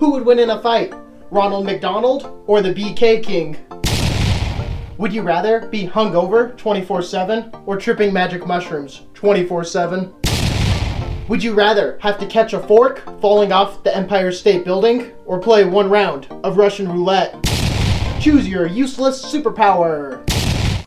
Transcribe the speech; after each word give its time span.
Who 0.00 0.12
would 0.12 0.24
win 0.24 0.38
in 0.38 0.48
a 0.48 0.62
fight? 0.62 0.94
Ronald 1.30 1.66
McDonald 1.66 2.42
or 2.46 2.62
the 2.62 2.72
BK 2.72 3.22
King? 3.22 3.58
Would 4.96 5.12
you 5.12 5.20
rather 5.20 5.66
be 5.66 5.86
hungover 5.86 6.56
24 6.56 7.02
7 7.02 7.52
or 7.66 7.76
tripping 7.76 8.10
magic 8.10 8.46
mushrooms 8.46 9.02
24 9.12 9.62
7? 9.62 10.14
Would 11.28 11.44
you 11.44 11.52
rather 11.52 11.98
have 12.00 12.18
to 12.18 12.26
catch 12.26 12.54
a 12.54 12.60
fork 12.60 13.02
falling 13.20 13.52
off 13.52 13.84
the 13.84 13.94
Empire 13.94 14.32
State 14.32 14.64
Building 14.64 15.12
or 15.26 15.38
play 15.38 15.66
one 15.66 15.90
round 15.90 16.28
of 16.44 16.56
Russian 16.56 16.90
roulette? 16.90 17.36
Choose 18.22 18.48
your 18.48 18.66
useless 18.66 19.22
superpower. 19.22 20.29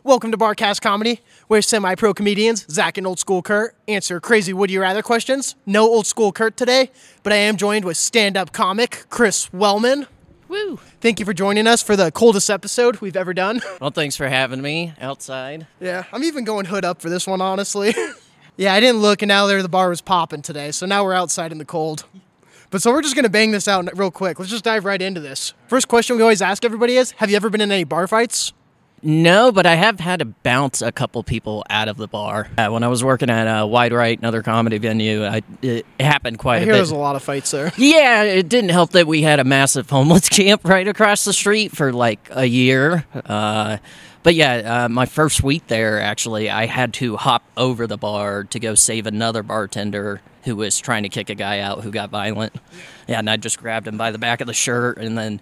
Welcome 0.06 0.32
to 0.32 0.38
Barcast 0.38 0.82
Comedy, 0.82 1.22
where 1.48 1.62
semi 1.62 1.96
pro 1.96 2.14
comedians, 2.14 2.66
Zach 2.70 2.98
and 2.98 3.08
Old 3.08 3.20
School 3.20 3.42
Curt, 3.42 3.74
answer 3.88 4.20
crazy 4.20 4.52
Would 4.52 4.70
You 4.70 4.82
Rather 4.82 5.02
questions. 5.02 5.56
No 5.66 5.86
Old 5.86 6.06
School 6.06 6.34
Curt 6.34 6.58
today, 6.58 6.92
but 7.24 7.32
I 7.32 7.38
am 7.38 7.56
joined 7.56 7.86
with 7.86 7.96
stand 7.96 8.36
up 8.36 8.52
comic 8.52 9.06
Chris 9.10 9.52
Wellman. 9.54 10.08
Woo! 10.50 10.78
Thank 11.00 11.22
you 11.22 11.26
for 11.26 11.34
joining 11.34 11.68
us 11.68 11.82
for 11.82 11.96
the 11.96 12.12
coldest 12.12 12.50
episode 12.50 13.00
we've 13.00 13.16
ever 13.16 13.34
done. 13.34 13.62
Well, 13.80 13.92
thanks 13.92 14.18
for 14.18 14.28
having 14.28 14.62
me 14.62 14.92
outside. 15.00 15.68
Yeah, 15.80 16.04
I'm 16.12 16.26
even 16.26 16.44
going 16.44 16.66
hood 16.66 16.84
up 16.84 17.02
for 17.02 17.10
this 17.10 17.26
one, 17.26 17.40
honestly. 17.40 17.96
yeah, 18.58 18.74
I 18.74 18.82
didn't 18.82 19.02
look, 19.02 19.22
and 19.22 19.30
now 19.30 19.48
there 19.48 19.62
the 19.62 19.70
bar 19.70 19.88
was 19.88 20.02
popping 20.02 20.42
today, 20.42 20.72
so 20.72 20.86
now 20.86 21.06
we're 21.06 21.14
outside 21.14 21.54
in 21.54 21.60
the 21.60 21.66
cold. 21.66 22.04
But 22.72 22.82
so 22.82 22.92
we're 22.92 23.04
just 23.04 23.16
gonna 23.16 23.30
bang 23.30 23.52
this 23.52 23.70
out 23.70 23.98
real 23.98 24.12
quick. 24.12 24.38
Let's 24.38 24.52
just 24.52 24.66
dive 24.66 24.84
right 24.84 25.02
into 25.02 25.22
this. 25.22 25.54
First 25.68 25.88
question 25.88 26.18
we 26.18 26.24
always 26.24 26.42
ask 26.42 26.66
everybody 26.66 26.98
is: 26.98 27.12
Have 27.12 27.30
you 27.30 27.38
ever 27.38 27.50
been 27.50 27.62
in 27.62 27.72
any 27.72 27.86
bar 27.86 28.06
fights? 28.06 28.52
No, 29.06 29.52
but 29.52 29.66
I 29.66 29.76
have 29.76 30.00
had 30.00 30.20
to 30.20 30.26
bounce 30.26 30.82
a 30.82 30.92
couple 30.92 31.22
people 31.24 31.66
out 31.70 31.90
of 31.90 31.98
the 31.98 32.08
bar. 32.08 32.48
Uh, 32.58 32.70
when 32.70 32.84
I 32.84 32.88
was 32.88 33.04
working 33.04 33.30
at 33.30 33.48
uh, 33.48 33.66
Wide 33.68 33.92
Right, 33.92 34.18
another 34.18 34.42
comedy 34.42 34.78
venue, 34.78 35.26
I, 35.26 35.42
it 35.62 35.86
happened 36.00 36.40
quite 36.40 36.56
I 36.56 36.58
a 36.58 36.64
hear 36.64 36.74
bit. 36.74 36.78
there's 36.78 36.92
a 36.92 36.96
lot 36.96 37.16
of 37.18 37.24
fights 37.24 37.52
there. 37.52 37.72
Yeah, 37.78 38.24
it 38.24 38.48
didn't 38.48 38.70
help 38.70 38.92
that 38.92 39.06
we 39.06 39.22
had 39.22 39.40
a 39.40 39.44
massive 39.44 39.90
homeless 39.90 40.30
camp 40.30 40.62
right 40.64 40.88
across 40.88 41.26
the 41.26 41.34
street 41.34 41.76
for 41.76 41.92
like 41.92 42.30
a 42.32 42.46
year. 42.46 43.06
Uh, 43.14 43.78
but 44.24 44.36
yeah, 44.36 44.86
uh, 44.86 44.90
my 44.90 45.06
first 45.06 45.44
week 45.44 45.68
there, 45.68 46.00
actually, 46.00 46.50
I 46.50 46.66
had 46.66 46.94
to 46.96 47.18
hop 47.18 47.44
over 47.58 47.88
the 47.88 47.98
bar 47.98 48.46
to 48.46 48.60
go 48.60 48.74
save 48.74 49.06
another 49.06 49.44
bartender 49.44 50.22
who 50.46 50.56
was 50.56 50.80
trying 50.80 51.04
to 51.04 51.10
kick 51.10 51.30
a 51.30 51.36
guy 51.36 51.60
out 51.60 51.82
who 51.84 51.92
got 51.92 52.10
violent. 52.10 52.56
Yeah, 53.08 53.20
and 53.20 53.30
I 53.30 53.36
just 53.36 53.60
grabbed 53.60 53.86
him 53.88 53.98
by 53.98 54.12
the 54.12 54.18
back 54.18 54.40
of 54.40 54.48
the 54.48 54.54
shirt, 54.54 54.98
and 54.98 55.18
then 55.18 55.42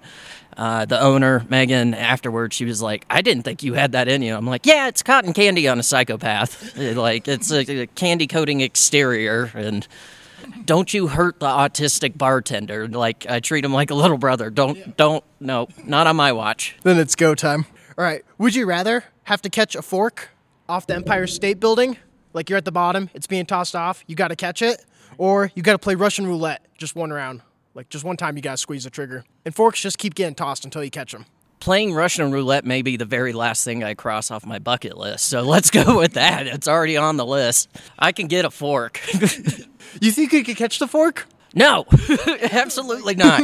uh, 0.58 0.86
the 0.86 1.00
owner, 1.00 1.46
Megan, 1.50 1.94
afterwards, 1.94 2.56
she 2.56 2.66
was 2.66 2.82
like, 2.82 3.06
"I 3.10 3.22
didn't 3.22 3.44
think 3.44 3.64
you 3.64 3.74
had 3.74 3.94
that 3.94 4.08
in 4.08 4.22
you." 4.22 4.36
I'm 4.36 4.46
like, 4.46 4.66
"Yeah, 4.66 4.88
it's 4.88 5.04
cotton 5.04 5.34
candy 5.34 5.68
on 5.68 5.80
a 5.80 5.84
psychopath. 5.84 6.78
It, 6.78 6.98
like 7.08 7.28
it's 7.28 7.52
a, 7.52 7.84
a 7.84 7.88
candy 7.88 8.28
coating 8.28 8.62
exterior, 8.62 9.52
and." 9.56 9.88
don't 10.66 10.92
you 10.92 11.08
hurt 11.08 11.40
the 11.40 11.46
autistic 11.46 12.18
bartender 12.18 12.88
like 12.88 13.28
i 13.30 13.40
treat 13.40 13.64
him 13.64 13.72
like 13.72 13.92
a 13.92 13.94
little 13.94 14.18
brother 14.18 14.50
don't 14.50 14.98
don't 14.98 15.24
no 15.40 15.68
not 15.86 16.08
on 16.08 16.16
my 16.16 16.32
watch 16.32 16.76
Then 16.82 16.98
it's 16.98 17.16
go 17.16 17.36
time. 17.36 17.66
All 17.98 18.04
right. 18.04 18.24
Would 18.40 18.56
you 18.56 18.66
rather 18.66 19.04
have 19.24 19.42
to 19.44 19.50
catch 19.50 19.76
a 19.76 19.82
fork 19.84 20.30
off 20.68 20.88
the 20.88 20.96
Empire 20.96 21.28
State 21.28 21.60
Building, 21.60 21.98
like 22.34 22.50
you're 22.50 22.58
at 22.58 22.66
the 22.66 22.72
bottom, 22.72 23.10
it's 23.14 23.28
being 23.28 23.46
tossed 23.46 23.76
off, 23.76 24.04
you 24.08 24.16
got 24.16 24.30
to 24.30 24.36
catch 24.36 24.62
it, 24.62 24.84
or 25.18 25.52
you 25.54 25.62
got 25.62 25.74
to 25.74 25.80
play 25.80 25.96
Russian 25.96 26.26
roulette 26.26 26.66
just 26.78 26.96
one 26.96 27.12
round, 27.12 27.42
like 27.74 27.90
just 27.90 28.04
one 28.04 28.18
time 28.18 28.36
you 28.36 28.42
to 28.42 28.58
squeeze 28.58 28.84
the 28.84 28.90
trigger, 28.90 29.24
and 29.46 29.56
forks 29.56 29.82
just 29.82 29.98
keep 29.98 30.16
getting 30.16 30.36
tossed 30.36 30.66
until 30.66 30.84
you 30.84 30.92
catch 30.92 31.12
them. 31.12 31.26
playing 31.60 31.94
russian 31.94 32.32
roulette 32.32 32.66
may 32.66 32.82
be 32.82 32.98
the 32.98 33.06
very 33.06 33.34
last 33.34 33.64
thing 33.64 33.84
i 33.84 33.94
cross 33.94 34.32
off 34.32 34.46
my 34.46 34.58
bucket 34.60 34.98
list 34.98 35.26
so 35.26 35.42
let's 35.44 35.70
go 35.70 35.98
with 36.02 36.14
that. 36.14 36.48
It's 36.48 36.68
already 36.68 36.98
on 36.98 37.18
the 37.18 37.26
list. 37.26 37.70
I 38.00 38.12
can 38.12 38.28
get 38.28 38.46
a 38.46 38.52
fork. 38.52 39.00
You 40.00 40.10
think 40.14 40.32
you 40.32 40.44
could 40.46 40.56
catch 40.56 40.80
the 40.80 40.88
fork? 40.88 41.28
no. 41.54 41.86
Absolutely 42.52 43.16
not 43.16 43.42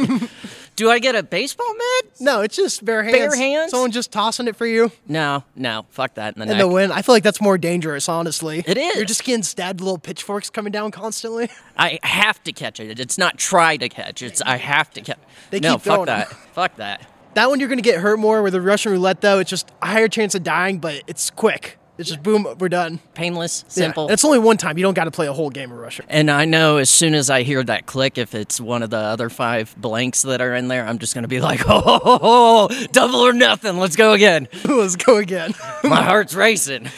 do 0.78 0.90
i 0.90 0.98
get 0.98 1.14
a 1.14 1.22
baseball 1.22 1.72
mitt 1.74 2.12
No, 2.20 2.40
it's 2.40 2.56
just 2.56 2.84
bare 2.84 3.02
hands. 3.02 3.16
Bare 3.16 3.36
hands? 3.36 3.70
Someone 3.72 3.90
just 3.90 4.10
tossing 4.10 4.48
it 4.48 4.56
for 4.56 4.66
you 4.66 4.90
no 5.06 5.44
no 5.54 5.84
fuck 5.90 6.14
that 6.14 6.36
in 6.36 6.46
the 6.46 6.52
in 6.52 6.58
the 6.58 6.66
wind. 6.68 6.92
I 6.92 7.02
feel 7.02 7.14
like 7.14 7.22
that's 7.22 7.40
more 7.40 7.58
dangerous, 7.58 8.08
honestly. 8.08 8.62
It 8.66 8.78
is. 8.78 8.96
You're 8.96 9.04
just 9.04 9.24
getting 9.24 9.42
stabbed 9.42 9.80
with 9.80 9.84
little 9.86 9.98
pitchforks 9.98 10.48
coming 10.50 10.72
down 10.72 10.90
constantly. 10.90 11.50
i 11.76 11.98
have 12.02 12.42
to 12.44 12.52
catch 12.52 12.80
it 12.80 12.98
it's 12.98 13.18
not 13.18 13.36
try 13.38 13.76
to 13.76 13.88
catch 13.88 14.22
it's 14.22 14.40
i 14.42 14.56
have 14.56 14.90
to 14.90 15.00
catch 15.00 15.18
They 15.50 15.60
no 15.60 15.74
keep 15.74 15.82
fuck 15.82 16.06
that 16.06 16.28
fuck 16.54 16.76
that 16.76 17.06
That 17.34 17.50
one 17.50 17.60
you're 17.60 17.68
gonna 17.68 17.82
get 17.82 18.00
hurt 18.00 18.18
more. 18.18 18.42
With 18.42 18.52
the 18.54 18.60
Russian 18.60 18.92
roulette, 18.92 19.20
though, 19.20 19.38
it's 19.38 19.50
just 19.50 19.70
a 19.82 19.86
higher 19.86 20.08
chance 20.08 20.34
of 20.34 20.42
dying, 20.42 20.78
but 20.78 21.02
it's 21.06 21.30
quick. 21.30 21.78
It's 21.98 22.08
just 22.08 22.22
boom, 22.22 22.46
we're 22.58 22.68
done. 22.68 23.00
painless 23.14 23.64
simple 23.66 24.04
And 24.04 24.12
it's 24.12 24.24
only 24.24 24.38
one 24.38 24.56
time. 24.56 24.78
You 24.78 24.82
don't 24.84 24.94
got 24.94 25.04
to 25.04 25.10
play 25.10 25.26
a 25.26 25.32
whole 25.32 25.50
game 25.50 25.72
of 25.72 25.78
Russian. 25.78 26.06
And 26.08 26.30
I 26.30 26.44
know 26.44 26.76
as 26.76 26.88
soon 26.88 27.14
as 27.14 27.28
I 27.28 27.42
hear 27.42 27.62
that 27.64 27.86
click, 27.86 28.18
if 28.18 28.36
it's 28.36 28.60
one 28.60 28.84
of 28.84 28.90
the 28.90 28.98
other 28.98 29.28
five 29.28 29.74
blanks 29.76 30.22
that 30.22 30.40
are 30.40 30.54
in 30.54 30.68
there, 30.68 30.86
I'm 30.86 30.98
just 30.98 31.14
going 31.14 31.22
to 31.22 31.28
be 31.28 31.40
like, 31.40 31.62
oh, 31.66 32.68
ho, 32.70 32.86
double 32.92 33.20
or 33.20 33.32
nothing. 33.32 33.78
Let's 33.78 33.96
go 33.96 34.12
again. 34.12 34.46
Let's 34.64 34.94
go 34.94 35.16
again. 35.16 35.54
My 35.82 36.02
heart's 36.02 36.34
racing. 36.34 36.88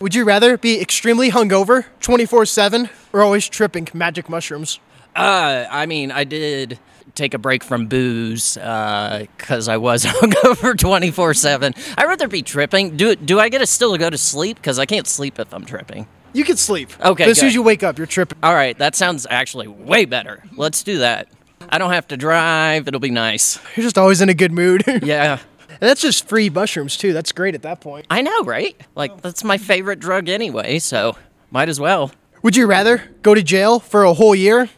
Would 0.00 0.14
you 0.14 0.24
rather 0.24 0.56
be 0.56 0.80
extremely 0.80 1.30
hungover, 1.32 1.86
24 2.00 2.46
7, 2.46 2.88
or 3.12 3.22
always 3.22 3.48
tripping 3.48 3.88
magic 3.92 4.28
mushrooms? 4.28 4.78
Uh, 5.16 5.66
I 5.68 5.86
mean, 5.86 6.12
I 6.12 6.22
did 6.22 6.78
take 7.14 7.34
a 7.34 7.38
break 7.38 7.62
from 7.64 7.86
booze 7.86 8.56
uh, 8.56 9.26
because 9.36 9.68
I 9.68 9.76
was 9.76 10.04
hungover 10.06 10.76
24 10.78 11.34
7. 11.34 11.74
I'd 11.96 12.04
rather 12.06 12.28
be 12.28 12.42
tripping. 12.42 12.96
Do, 12.96 13.14
do 13.16 13.38
I 13.40 13.48
get 13.48 13.58
to 13.58 13.66
still 13.66 13.96
go 13.96 14.10
to 14.10 14.18
sleep? 14.18 14.56
Because 14.56 14.78
I 14.78 14.86
can't 14.86 15.06
sleep 15.06 15.38
if 15.38 15.52
I'm 15.52 15.64
tripping. 15.64 16.06
You 16.32 16.44
can 16.44 16.56
sleep. 16.56 16.90
Okay, 17.00 17.24
But 17.24 17.30
as 17.30 17.38
soon 17.38 17.48
as 17.48 17.54
you 17.54 17.62
wake 17.62 17.82
up, 17.82 17.96
you're 17.98 18.06
tripping. 18.06 18.38
All 18.42 18.54
right, 18.54 18.76
that 18.78 18.94
sounds 18.94 19.26
actually 19.30 19.66
way 19.66 20.04
better. 20.04 20.42
Let's 20.56 20.82
do 20.82 20.98
that. 20.98 21.28
I 21.70 21.78
don't 21.78 21.90
have 21.92 22.06
to 22.08 22.16
drive. 22.16 22.86
It'll 22.86 23.00
be 23.00 23.10
nice. 23.10 23.58
You're 23.76 23.84
just 23.84 23.98
always 23.98 24.20
in 24.20 24.28
a 24.28 24.34
good 24.34 24.52
mood. 24.52 24.84
and 24.86 25.02
Yeah. 25.02 25.38
that's 25.80 26.00
just 26.00 26.28
free 26.28 26.50
mushrooms, 26.50 26.96
too. 26.96 27.12
That's 27.12 27.32
great 27.32 27.54
at 27.54 27.62
that 27.62 27.80
point. 27.80 28.06
I 28.10 28.22
know, 28.22 28.42
right? 28.44 28.78
Like 28.94 29.22
that's 29.22 29.42
my 29.42 29.58
favorite 29.58 30.00
drug 30.00 30.28
anyway, 30.28 30.78
so 30.78 31.16
might 31.50 31.68
as 31.68 31.80
well. 31.80 32.12
Would 32.42 32.54
you 32.56 32.66
rather 32.66 33.02
go 33.22 33.34
to 33.34 33.42
jail 33.42 33.80
for 33.80 34.04
a 34.04 34.12
whole 34.14 34.34
year 34.34 34.68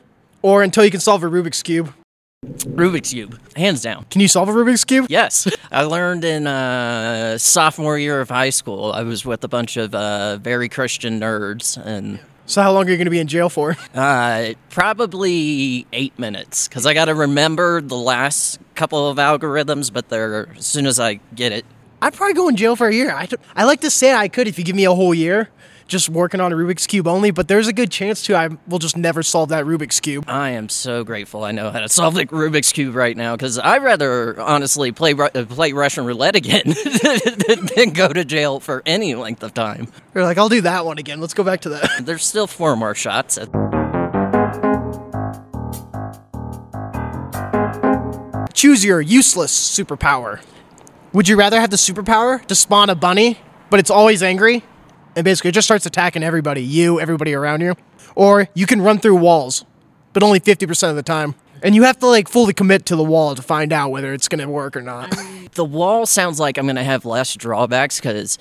or 0.42 0.62
until 0.62 0.84
you 0.84 0.90
can 0.90 1.00
solve 1.00 1.22
a 1.22 1.26
Rubik's 1.28 1.62
Cube? 1.62 1.92
Rubik's 2.46 3.10
cube, 3.10 3.38
hands 3.54 3.82
down. 3.82 4.06
Can 4.06 4.22
you 4.22 4.28
solve 4.28 4.48
a 4.48 4.52
Rubik's 4.52 4.82
Cube? 4.84 5.06
Yes, 5.10 5.46
I 5.70 5.82
learned 5.82 6.24
in 6.24 6.46
uh, 6.46 7.36
sophomore 7.36 7.98
year 7.98 8.18
of 8.22 8.30
high 8.30 8.48
school. 8.48 8.92
I 8.92 9.02
was 9.02 9.26
with 9.26 9.44
a 9.44 9.48
bunch 9.48 9.76
of 9.76 9.94
uh, 9.94 10.38
very 10.38 10.70
Christian 10.70 11.20
nerds, 11.20 11.76
and 11.76 12.18
So, 12.46 12.62
how 12.62 12.72
long 12.72 12.86
are 12.86 12.90
you 12.90 12.96
going 12.96 13.04
to 13.04 13.10
be 13.10 13.18
in 13.18 13.26
jail 13.26 13.50
for? 13.50 13.76
uh, 13.94 14.54
probably 14.70 15.86
eight 15.92 16.18
minutes 16.18 16.66
because 16.66 16.86
I 16.86 16.94
got 16.94 17.04
to 17.06 17.14
remember 17.14 17.82
the 17.82 17.98
last 17.98 18.58
couple 18.74 19.06
of 19.06 19.18
algorithms. 19.18 19.92
But 19.92 20.08
they're 20.08 20.48
as 20.56 20.64
soon 20.64 20.86
as 20.86 20.98
I 20.98 21.20
get 21.34 21.52
it, 21.52 21.66
I'd 22.00 22.14
probably 22.14 22.32
go 22.32 22.48
in 22.48 22.56
jail 22.56 22.74
for 22.74 22.88
a 22.88 22.94
year. 22.94 23.12
I, 23.12 23.28
I 23.54 23.64
like 23.64 23.82
to 23.82 23.90
say 23.90 24.14
I 24.14 24.28
could 24.28 24.48
if 24.48 24.58
you 24.58 24.64
give 24.64 24.76
me 24.76 24.84
a 24.84 24.94
whole 24.94 25.12
year 25.12 25.50
just 25.90 26.08
working 26.08 26.40
on 26.40 26.52
a 26.52 26.56
Rubik's 26.56 26.86
Cube 26.86 27.06
only, 27.06 27.30
but 27.32 27.48
there's 27.48 27.66
a 27.66 27.72
good 27.72 27.90
chance 27.90 28.22
too 28.22 28.34
I 28.34 28.48
will 28.66 28.78
just 28.78 28.96
never 28.96 29.22
solve 29.22 29.50
that 29.50 29.64
Rubik's 29.66 30.00
Cube. 30.00 30.24
I 30.28 30.50
am 30.50 30.68
so 30.68 31.04
grateful 31.04 31.44
I 31.44 31.50
know 31.50 31.70
how 31.70 31.80
to 31.80 31.88
solve 31.88 32.14
the 32.14 32.24
Rubik's 32.26 32.72
cube 32.72 32.94
right 32.94 33.16
now 33.16 33.36
because 33.36 33.58
I'd 33.58 33.82
rather 33.82 34.40
honestly 34.40 34.92
play 34.92 35.12
uh, 35.12 35.28
play 35.44 35.72
Russian 35.72 36.06
roulette 36.06 36.36
again 36.36 36.62
than 37.76 37.90
go 37.90 38.08
to 38.12 38.24
jail 38.24 38.60
for 38.60 38.82
any 38.86 39.14
length 39.14 39.42
of 39.42 39.52
time. 39.52 39.88
You're 40.14 40.24
like, 40.24 40.38
I'll 40.38 40.48
do 40.48 40.60
that 40.62 40.86
one 40.86 40.98
again. 40.98 41.20
Let's 41.20 41.34
go 41.34 41.42
back 41.44 41.60
to 41.62 41.70
that. 41.70 41.90
There's 42.02 42.24
still 42.24 42.46
four 42.46 42.76
more 42.76 42.94
shots. 42.94 43.36
At- 43.36 43.50
Choose 48.54 48.84
your 48.84 49.00
useless 49.00 49.52
superpower. 49.52 50.40
Would 51.12 51.28
you 51.28 51.36
rather 51.36 51.60
have 51.60 51.70
the 51.70 51.76
superpower 51.76 52.44
to 52.46 52.54
spawn 52.54 52.90
a 52.90 52.94
bunny, 52.94 53.38
but 53.70 53.80
it's 53.80 53.90
always 53.90 54.22
angry, 54.22 54.62
and 55.16 55.24
basically 55.24 55.50
it 55.50 55.52
just 55.52 55.66
starts 55.66 55.86
attacking 55.86 56.22
everybody, 56.22 56.62
you, 56.62 57.00
everybody 57.00 57.34
around 57.34 57.60
you, 57.60 57.74
or 58.14 58.48
you 58.54 58.66
can 58.66 58.80
run 58.80 58.98
through 58.98 59.16
walls, 59.16 59.64
but 60.12 60.22
only 60.22 60.40
50% 60.40 60.90
of 60.90 60.96
the 60.96 61.02
time. 61.02 61.34
And 61.62 61.74
you 61.74 61.82
have 61.82 61.98
to 61.98 62.06
like 62.06 62.28
fully 62.28 62.54
commit 62.54 62.86
to 62.86 62.96
the 62.96 63.04
wall 63.04 63.34
to 63.34 63.42
find 63.42 63.72
out 63.72 63.90
whether 63.90 64.14
it's 64.14 64.28
going 64.28 64.40
to 64.40 64.48
work 64.48 64.76
or 64.76 64.82
not. 64.82 65.14
the 65.52 65.64
wall 65.64 66.06
sounds 66.06 66.40
like 66.40 66.58
I'm 66.58 66.66
gonna 66.66 66.84
have 66.84 67.04
less 67.04 67.34
drawbacks 67.34 67.98
because 68.00 68.38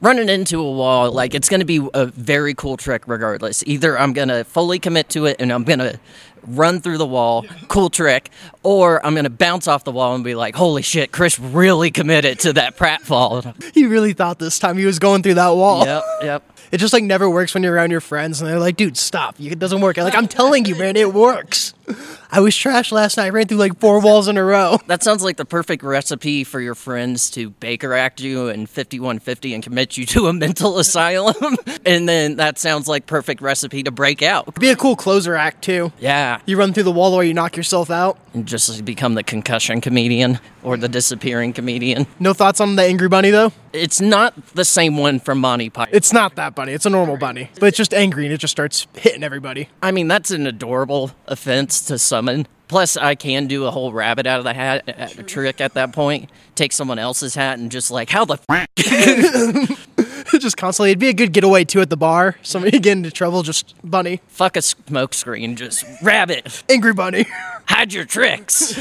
running 0.00 0.28
into 0.28 0.60
a 0.60 0.72
wall, 0.72 1.10
like 1.10 1.34
it's 1.34 1.48
gonna 1.48 1.64
be 1.64 1.86
a 1.94 2.06
very 2.06 2.54
cool 2.54 2.76
trick 2.76 3.02
regardless. 3.06 3.64
Either 3.66 3.98
I'm 3.98 4.12
gonna 4.12 4.44
fully 4.44 4.78
commit 4.78 5.08
to 5.10 5.26
it 5.26 5.36
and 5.40 5.52
I'm 5.52 5.64
gonna 5.64 5.98
run 6.46 6.80
through 6.80 6.98
the 6.98 7.06
wall, 7.06 7.44
cool 7.68 7.90
trick, 7.90 8.30
or 8.62 9.04
I'm 9.04 9.14
gonna 9.14 9.30
bounce 9.30 9.68
off 9.68 9.84
the 9.84 9.92
wall 9.92 10.14
and 10.14 10.24
be 10.24 10.34
like, 10.34 10.54
holy 10.54 10.82
shit, 10.82 11.12
Chris 11.12 11.38
really 11.38 11.90
committed 11.90 12.38
to 12.40 12.52
that 12.54 12.76
pratfall. 12.76 13.54
he 13.74 13.86
really 13.86 14.12
thought 14.12 14.38
this 14.38 14.58
time 14.58 14.78
he 14.78 14.86
was 14.86 14.98
going 14.98 15.22
through 15.22 15.34
that 15.34 15.50
wall. 15.50 15.84
yep, 15.84 16.04
yep. 16.22 16.52
It 16.70 16.78
just 16.78 16.92
like 16.92 17.04
never 17.04 17.28
works 17.30 17.54
when 17.54 17.62
you're 17.62 17.74
around 17.74 17.90
your 17.90 18.00
friends 18.00 18.40
and 18.40 18.50
they're 18.50 18.58
like, 18.58 18.76
dude, 18.76 18.96
stop. 18.96 19.40
It 19.40 19.58
doesn't 19.58 19.80
work. 19.80 19.96
I'm 19.96 20.04
like, 20.04 20.14
I'm 20.14 20.28
telling 20.28 20.66
you, 20.66 20.74
man, 20.76 20.96
it 20.96 21.14
works. 21.14 21.72
I 22.30 22.40
was 22.40 22.54
trash 22.56 22.92
last 22.92 23.16
night. 23.16 23.26
I 23.26 23.30
ran 23.30 23.46
through 23.46 23.58
like 23.58 23.78
four 23.78 24.00
walls 24.00 24.28
in 24.28 24.36
a 24.36 24.44
row. 24.44 24.78
That 24.88 25.02
sounds 25.02 25.22
like 25.22 25.36
the 25.36 25.44
perfect 25.44 25.82
recipe 25.82 26.44
for 26.44 26.60
your 26.60 26.74
friends 26.74 27.30
to 27.32 27.50
Baker 27.50 27.92
Act 27.92 28.20
you 28.20 28.48
in 28.48 28.66
5150 28.66 29.54
and 29.54 29.62
commit 29.62 29.96
you 29.98 30.06
to 30.06 30.26
a 30.28 30.32
mental 30.32 30.78
asylum. 30.78 31.56
and 31.84 32.08
then 32.08 32.36
that 32.36 32.58
sounds 32.58 32.88
like 32.88 33.06
perfect 33.06 33.42
recipe 33.42 33.82
to 33.82 33.90
break 33.90 34.22
out. 34.22 34.54
Be 34.54 34.70
a 34.70 34.76
cool 34.76 34.96
closer 34.96 35.34
act 35.34 35.62
too. 35.62 35.92
Yeah. 36.00 36.40
You 36.46 36.56
run 36.58 36.72
through 36.72 36.84
the 36.84 36.92
wall 36.92 37.12
or 37.14 37.22
you 37.22 37.34
knock 37.34 37.56
yourself 37.56 37.90
out. 37.90 38.18
And 38.34 38.46
just 38.46 38.84
become 38.84 39.14
the 39.14 39.22
concussion 39.22 39.80
comedian 39.80 40.38
or 40.62 40.76
the 40.76 40.88
disappearing 40.88 41.52
comedian. 41.52 42.06
No 42.18 42.32
thoughts 42.32 42.60
on 42.60 42.76
the 42.76 42.82
angry 42.82 43.08
bunny 43.08 43.30
though? 43.30 43.52
It's 43.72 44.00
not 44.00 44.54
the 44.54 44.64
same 44.64 44.96
one 44.96 45.20
from 45.20 45.38
Monty 45.40 45.68
Python. 45.68 45.94
It's 45.94 46.12
not 46.12 46.36
that 46.36 46.54
bunny. 46.54 46.72
It's 46.72 46.86
a 46.86 46.90
normal 46.90 47.18
bunny, 47.18 47.50
but 47.60 47.66
it's 47.66 47.76
just 47.76 47.92
angry 47.92 48.24
and 48.24 48.32
it 48.32 48.38
just 48.38 48.52
starts 48.52 48.86
hitting 48.94 49.22
everybody. 49.22 49.68
I 49.82 49.90
mean, 49.92 50.08
that's 50.08 50.30
an 50.30 50.46
adorable 50.46 51.10
offense 51.26 51.77
to 51.82 51.98
summon. 51.98 52.46
Plus, 52.68 52.96
I 52.98 53.14
can 53.14 53.46
do 53.46 53.64
a 53.64 53.70
whole 53.70 53.92
rabbit 53.92 54.26
out 54.26 54.38
of 54.38 54.44
the 54.44 54.52
hat 54.52 54.88
uh, 54.88 55.22
trick 55.22 55.60
at 55.60 55.74
that 55.74 55.92
point. 55.92 56.28
Take 56.54 56.72
someone 56.72 56.98
else's 56.98 57.34
hat 57.34 57.58
and 57.58 57.70
just 57.70 57.90
like, 57.90 58.10
how 58.10 58.26
the 58.26 58.38
f- 58.48 58.68
just 60.38 60.56
constantly. 60.56 60.90
It'd 60.90 60.98
be 60.98 61.08
a 61.08 61.14
good 61.14 61.32
getaway 61.32 61.64
too 61.64 61.80
at 61.80 61.90
the 61.90 61.96
bar. 61.96 62.36
Somebody 62.42 62.78
get 62.78 62.92
into 62.92 63.10
trouble, 63.10 63.42
just 63.42 63.74
bunny, 63.82 64.20
fuck 64.28 64.56
a 64.56 64.62
smoke 64.62 65.14
screen, 65.14 65.56
just 65.56 65.84
rabbit, 66.02 66.62
angry 66.68 66.92
bunny. 66.92 67.26
hide 67.66 67.92
your 67.92 68.04
tricks. 68.04 68.74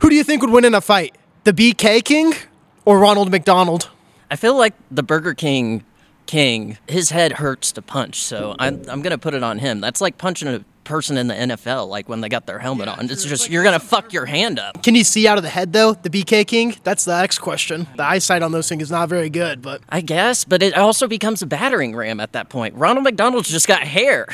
Who 0.00 0.08
do 0.08 0.14
you 0.14 0.24
think 0.24 0.42
would 0.42 0.50
win 0.50 0.64
in 0.64 0.74
a 0.74 0.80
fight? 0.80 1.16
The 1.44 1.52
BK 1.52 2.04
King 2.04 2.34
or 2.84 2.98
Ronald 2.98 3.30
McDonald? 3.30 3.90
I 4.30 4.36
feel 4.36 4.56
like 4.56 4.74
the 4.90 5.02
Burger 5.02 5.34
King 5.34 5.84
king, 6.26 6.78
his 6.88 7.10
head 7.10 7.32
hurts 7.32 7.72
to 7.72 7.82
punch, 7.82 8.22
so 8.22 8.54
I'm, 8.58 8.82
I'm 8.88 9.02
gonna 9.02 9.18
put 9.18 9.34
it 9.34 9.42
on 9.42 9.58
him. 9.58 9.80
That's 9.80 10.00
like 10.00 10.18
punching 10.18 10.48
a 10.48 10.64
person 10.84 11.16
in 11.16 11.26
the 11.28 11.34
NFL, 11.34 11.88
like 11.88 12.08
when 12.08 12.20
they 12.20 12.28
got 12.28 12.46
their 12.46 12.58
helmet 12.58 12.88
on. 12.88 13.10
It's 13.10 13.24
just 13.24 13.50
you're 13.50 13.64
gonna 13.64 13.78
fuck 13.80 14.12
your 14.12 14.26
hand 14.26 14.58
up. 14.58 14.82
Can 14.82 14.94
you 14.94 15.04
see 15.04 15.26
out 15.28 15.36
of 15.38 15.44
the 15.44 15.50
head 15.50 15.72
though? 15.72 15.94
The 15.94 16.10
BK 16.10 16.46
King? 16.46 16.74
That's 16.84 17.04
the 17.04 17.20
next 17.20 17.38
question. 17.38 17.86
The 17.96 18.04
eyesight 18.04 18.42
on 18.42 18.52
those 18.52 18.68
things 18.68 18.82
is 18.82 18.90
not 18.90 19.08
very 19.08 19.30
good, 19.30 19.62
but 19.62 19.82
I 19.88 20.00
guess, 20.00 20.44
but 20.44 20.62
it 20.62 20.76
also 20.76 21.06
becomes 21.08 21.42
a 21.42 21.46
battering 21.46 21.94
ram 21.94 22.20
at 22.20 22.32
that 22.32 22.48
point. 22.48 22.74
Ronald 22.74 23.04
McDonald's 23.04 23.50
just 23.50 23.68
got 23.68 23.82
hair. 23.82 24.26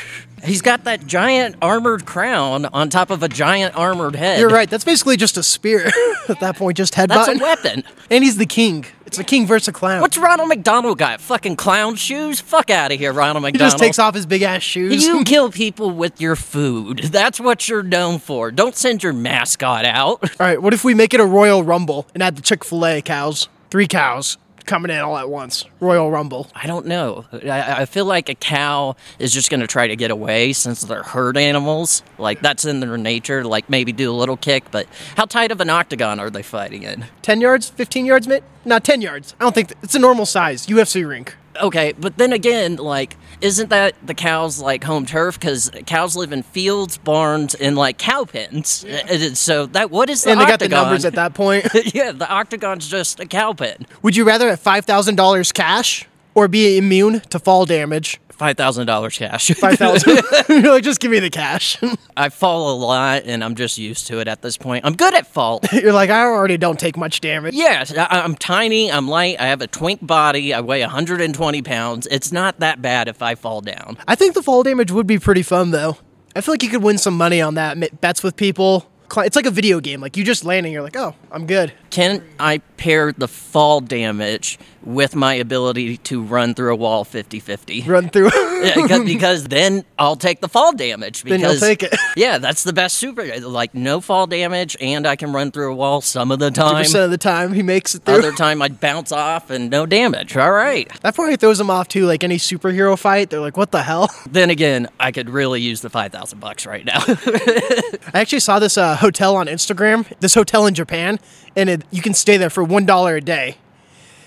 He's 0.43 0.61
got 0.61 0.85
that 0.85 1.05
giant 1.05 1.57
armored 1.61 2.05
crown 2.05 2.65
on 2.67 2.89
top 2.89 3.09
of 3.11 3.23
a 3.23 3.27
giant 3.27 3.75
armored 3.75 4.15
head. 4.15 4.39
you're 4.39 4.49
right. 4.49 4.69
That's 4.69 4.85
basically 4.85 5.17
just 5.17 5.37
a 5.37 5.43
spear 5.43 5.87
at 6.29 6.39
that 6.39 6.55
point, 6.55 6.77
just 6.77 6.93
headbutt. 6.93 7.07
That's 7.09 7.27
a 7.27 7.33
headbutt. 7.35 7.41
weapon. 7.41 7.83
And 8.11 8.23
he's 8.23 8.37
the 8.37 8.47
king. 8.47 8.87
It's 9.05 9.19
a 9.19 9.23
king 9.23 9.45
versus 9.45 9.67
a 9.67 9.71
clown. 9.71 10.01
What's 10.01 10.17
Ronald 10.17 10.49
McDonald 10.49 10.97
got? 10.97 11.21
Fucking 11.21 11.57
clown 11.57 11.93
shoes? 11.95 12.39
Fuck 12.39 12.71
out 12.71 12.91
of 12.91 12.97
here, 12.97 13.13
Ronald 13.13 13.43
McDonald. 13.43 13.53
he 13.53 13.57
McDonald. 13.57 13.71
just 13.73 13.83
takes 13.83 13.99
off 13.99 14.15
his 14.15 14.25
big 14.25 14.41
ass 14.41 14.63
shoes. 14.63 15.05
You 15.05 15.23
kill 15.25 15.51
people 15.51 15.91
with 15.91 16.19
your 16.19 16.35
food. 16.39 16.99
That's 17.11 17.39
what 17.39 17.67
you're 17.69 17.83
known 17.83 18.19
for. 18.19 18.51
Don't 18.51 18.75
send 18.75 19.03
your 19.03 19.13
mascot 19.13 19.85
out. 19.85 20.23
All 20.39 20.47
right, 20.47 20.61
what 20.61 20.73
if 20.73 20.83
we 20.83 20.93
make 20.93 21.13
it 21.13 21.19
a 21.19 21.25
Royal 21.25 21.63
Rumble 21.63 22.07
and 22.13 22.23
add 22.23 22.35
the 22.35 22.41
Chick 22.41 22.63
fil 22.63 22.85
A 22.85 23.01
cows? 23.01 23.47
Three 23.69 23.87
cows 23.87 24.37
coming 24.69 24.91
in 24.91 24.99
all 24.99 25.17
at 25.17 25.29
once. 25.29 25.65
Royal 25.79 26.11
Rumble. 26.11 26.47
I 26.53 26.67
don't 26.67 26.85
know. 26.85 27.25
I, 27.33 27.81
I 27.81 27.85
feel 27.85 28.05
like 28.05 28.29
a 28.29 28.35
cow 28.35 28.95
is 29.17 29.33
just 29.33 29.49
going 29.49 29.61
to 29.61 29.67
try 29.67 29.87
to 29.87 29.95
get 29.95 30.11
away 30.11 30.53
since 30.53 30.81
they're 30.81 31.01
herd 31.01 31.37
animals. 31.37 32.03
Like, 32.19 32.41
that's 32.41 32.65
in 32.65 32.79
their 32.79 32.95
nature. 32.97 33.43
Like, 33.43 33.67
maybe 33.69 33.91
do 33.91 34.11
a 34.11 34.13
little 34.13 34.37
kick, 34.37 34.69
but 34.69 34.87
how 35.17 35.25
tight 35.25 35.51
of 35.51 35.59
an 35.59 35.71
octagon 35.71 36.19
are 36.19 36.29
they 36.29 36.43
fighting 36.43 36.83
in? 36.83 37.05
10 37.23 37.41
yards? 37.41 37.69
15 37.69 38.05
yards, 38.05 38.27
mate? 38.27 38.43
Not 38.63 38.83
10 38.83 39.01
yards. 39.01 39.35
I 39.39 39.43
don't 39.43 39.55
think 39.55 39.69
th- 39.69 39.79
it's 39.81 39.95
a 39.95 39.99
normal 39.99 40.27
size 40.27 40.67
UFC 40.67 41.07
rink. 41.07 41.35
Okay, 41.61 41.93
but 41.97 42.17
then 42.17 42.33
again, 42.33 42.77
like, 42.77 43.17
isn't 43.41 43.69
that 43.69 43.95
the 44.05 44.13
cows' 44.13 44.59
like 44.61 44.83
home 44.83 45.05
turf? 45.05 45.39
Because 45.39 45.69
cows 45.85 46.15
live 46.15 46.31
in 46.31 46.43
fields, 46.43 46.97
barns, 46.97 47.55
and 47.55 47.75
like 47.77 47.97
cow 47.97 48.25
pens. 48.25 48.85
Uh, 48.85 49.33
So 49.35 49.65
that 49.67 49.91
what 49.91 50.09
is 50.09 50.23
the 50.23 50.31
And 50.31 50.41
they 50.41 50.45
got 50.45 50.59
the 50.59 50.69
numbers 50.69 51.05
at 51.05 51.15
that 51.15 51.33
point. 51.33 51.67
yeah, 51.93 52.11
the 52.11 52.29
octagon's 52.29 52.87
just 52.87 53.19
a 53.19 53.25
cow 53.25 53.53
pen. 53.53 53.85
Would 54.01 54.15
you 54.15 54.23
rather 54.23 54.49
have 54.49 54.61
$5,000 54.61 55.53
cash 55.53 56.07
or 56.35 56.47
be 56.47 56.77
immune 56.77 57.19
to 57.29 57.39
fall 57.39 57.65
damage? 57.65 58.19
Five 58.39 58.55
thousand 58.55 58.87
dollars 58.87 59.17
cash. 59.17 59.47
5000 59.53 60.21
You're 60.49 60.71
like, 60.71 60.83
just 60.83 61.01
give 61.01 61.11
me 61.11 61.19
the 61.19 61.29
cash. 61.29 61.77
I 62.17 62.29
fall 62.29 62.73
a 62.73 62.77
lot, 62.77 63.23
and 63.25 63.43
I'm 63.43 63.53
just 63.55 63.77
used 63.77 64.07
to 64.07 64.21
it 64.21 64.29
at 64.29 64.41
this 64.41 64.55
point. 64.55 64.85
I'm 64.85 64.95
good 64.95 65.13
at 65.13 65.27
fall. 65.27 65.59
You're 65.73 65.91
like, 65.91 66.09
I 66.09 66.21
already 66.21 66.55
don't 66.55 66.79
take 66.79 66.95
much 66.95 67.19
damage. 67.19 67.53
Yes, 67.53 67.93
I, 67.95 68.05
I'm 68.09 68.35
tiny. 68.35 68.89
I'm 68.89 69.09
light. 69.09 69.41
I 69.41 69.47
have 69.47 69.61
a 69.61 69.67
twink 69.67 70.05
body. 70.07 70.53
I 70.53 70.61
weigh 70.61 70.79
120 70.79 71.61
pounds. 71.63 72.07
It's 72.09 72.31
not 72.31 72.61
that 72.61 72.81
bad 72.81 73.09
if 73.09 73.21
I 73.21 73.35
fall 73.35 73.59
down. 73.59 73.97
I 74.07 74.15
think 74.15 74.35
the 74.35 74.41
fall 74.41 74.63
damage 74.63 74.89
would 74.89 75.05
be 75.05 75.19
pretty 75.19 75.43
fun, 75.43 75.71
though. 75.71 75.97
I 76.33 76.39
feel 76.39 76.53
like 76.53 76.63
you 76.63 76.69
could 76.69 76.81
win 76.81 76.97
some 76.97 77.17
money 77.17 77.41
on 77.41 77.55
that. 77.55 77.99
Bets 77.99 78.23
with 78.23 78.37
people. 78.37 78.89
It's 79.17 79.35
like 79.35 79.47
a 79.47 79.51
video 79.51 79.81
game. 79.81 79.99
Like, 79.99 80.15
you 80.15 80.23
just 80.23 80.45
landing, 80.45 80.71
you're 80.71 80.83
like, 80.83 80.95
oh, 80.95 81.13
I'm 81.29 81.45
good. 81.45 81.73
Can 81.89 82.23
I 82.39 82.61
pair 82.79 83.11
the 83.11 83.27
fall 83.27 83.81
damage 83.81 84.57
with 84.81 85.13
my 85.13 85.33
ability 85.33 85.97
to 85.97 86.23
run 86.23 86.53
through 86.55 86.71
a 86.73 86.75
wall 86.75 87.03
50-50? 87.03 87.85
Run 87.85 88.09
through. 88.09 88.31
Yeah, 88.59 88.99
because, 89.05 89.45
then 89.45 89.85
I'll 89.97 90.17
take 90.17 90.41
the 90.41 90.49
fall 90.49 90.73
damage. 90.73 91.23
Because, 91.23 91.41
Then 91.41 91.49
you'll 91.49 91.59
take 91.61 91.81
it. 91.81 91.95
Yeah, 92.17 92.39
that's 92.39 92.63
the 92.63 92.73
best 92.73 92.97
super. 92.97 93.39
Like 93.39 93.73
no 93.73 94.01
fall 94.01 94.27
damage, 94.27 94.75
and 94.81 95.07
I 95.07 95.15
can 95.15 95.31
run 95.31 95.51
through 95.51 95.71
a 95.71 95.75
wall 95.75 96.01
some 96.01 96.29
of 96.29 96.39
the 96.39 96.51
time. 96.51 96.75
percent 96.75 97.05
of 97.05 97.11
the 97.11 97.17
time 97.17 97.53
he 97.53 97.63
makes 97.63 97.95
it 97.95 98.03
through. 98.03 98.15
Other 98.15 98.33
time 98.33 98.61
I'd 98.61 98.81
bounce 98.81 99.13
off 99.13 99.49
and 99.49 99.69
no 99.69 99.85
damage. 99.85 100.35
All 100.35 100.51
right. 100.51 100.89
that 101.03 101.15
probably 101.15 101.37
throws 101.37 101.57
them 101.57 101.69
off 101.69 101.87
too. 101.87 102.05
Like 102.05 102.21
any 102.25 102.35
superhero 102.35 102.99
fight, 102.99 103.29
they're 103.29 103.39
like, 103.39 103.55
"What 103.55 103.71
the 103.71 103.83
hell?" 103.83 104.09
Then 104.29 104.49
again, 104.49 104.89
I 104.99 105.13
could 105.13 105.29
really 105.29 105.61
use 105.61 105.79
the 105.79 105.89
five 105.89 106.11
thousand 106.11 106.39
bucks 106.39 106.65
right 106.65 106.83
now. 106.83 106.99
I 107.07 107.91
actually 108.15 108.41
saw 108.41 108.59
this 108.59 108.77
uh, 108.77 108.97
hotel 108.97 109.37
on 109.37 109.47
Instagram. 109.47 110.05
This 110.19 110.33
hotel 110.33 110.65
in 110.67 110.73
Japan, 110.73 111.17
and 111.55 111.69
it, 111.69 111.83
you 111.91 112.01
can 112.01 112.13
stay 112.13 112.35
there 112.35 112.49
for 112.49 112.63
one 112.69 112.85
dollar 112.85 113.15
a 113.17 113.21
day. 113.21 113.57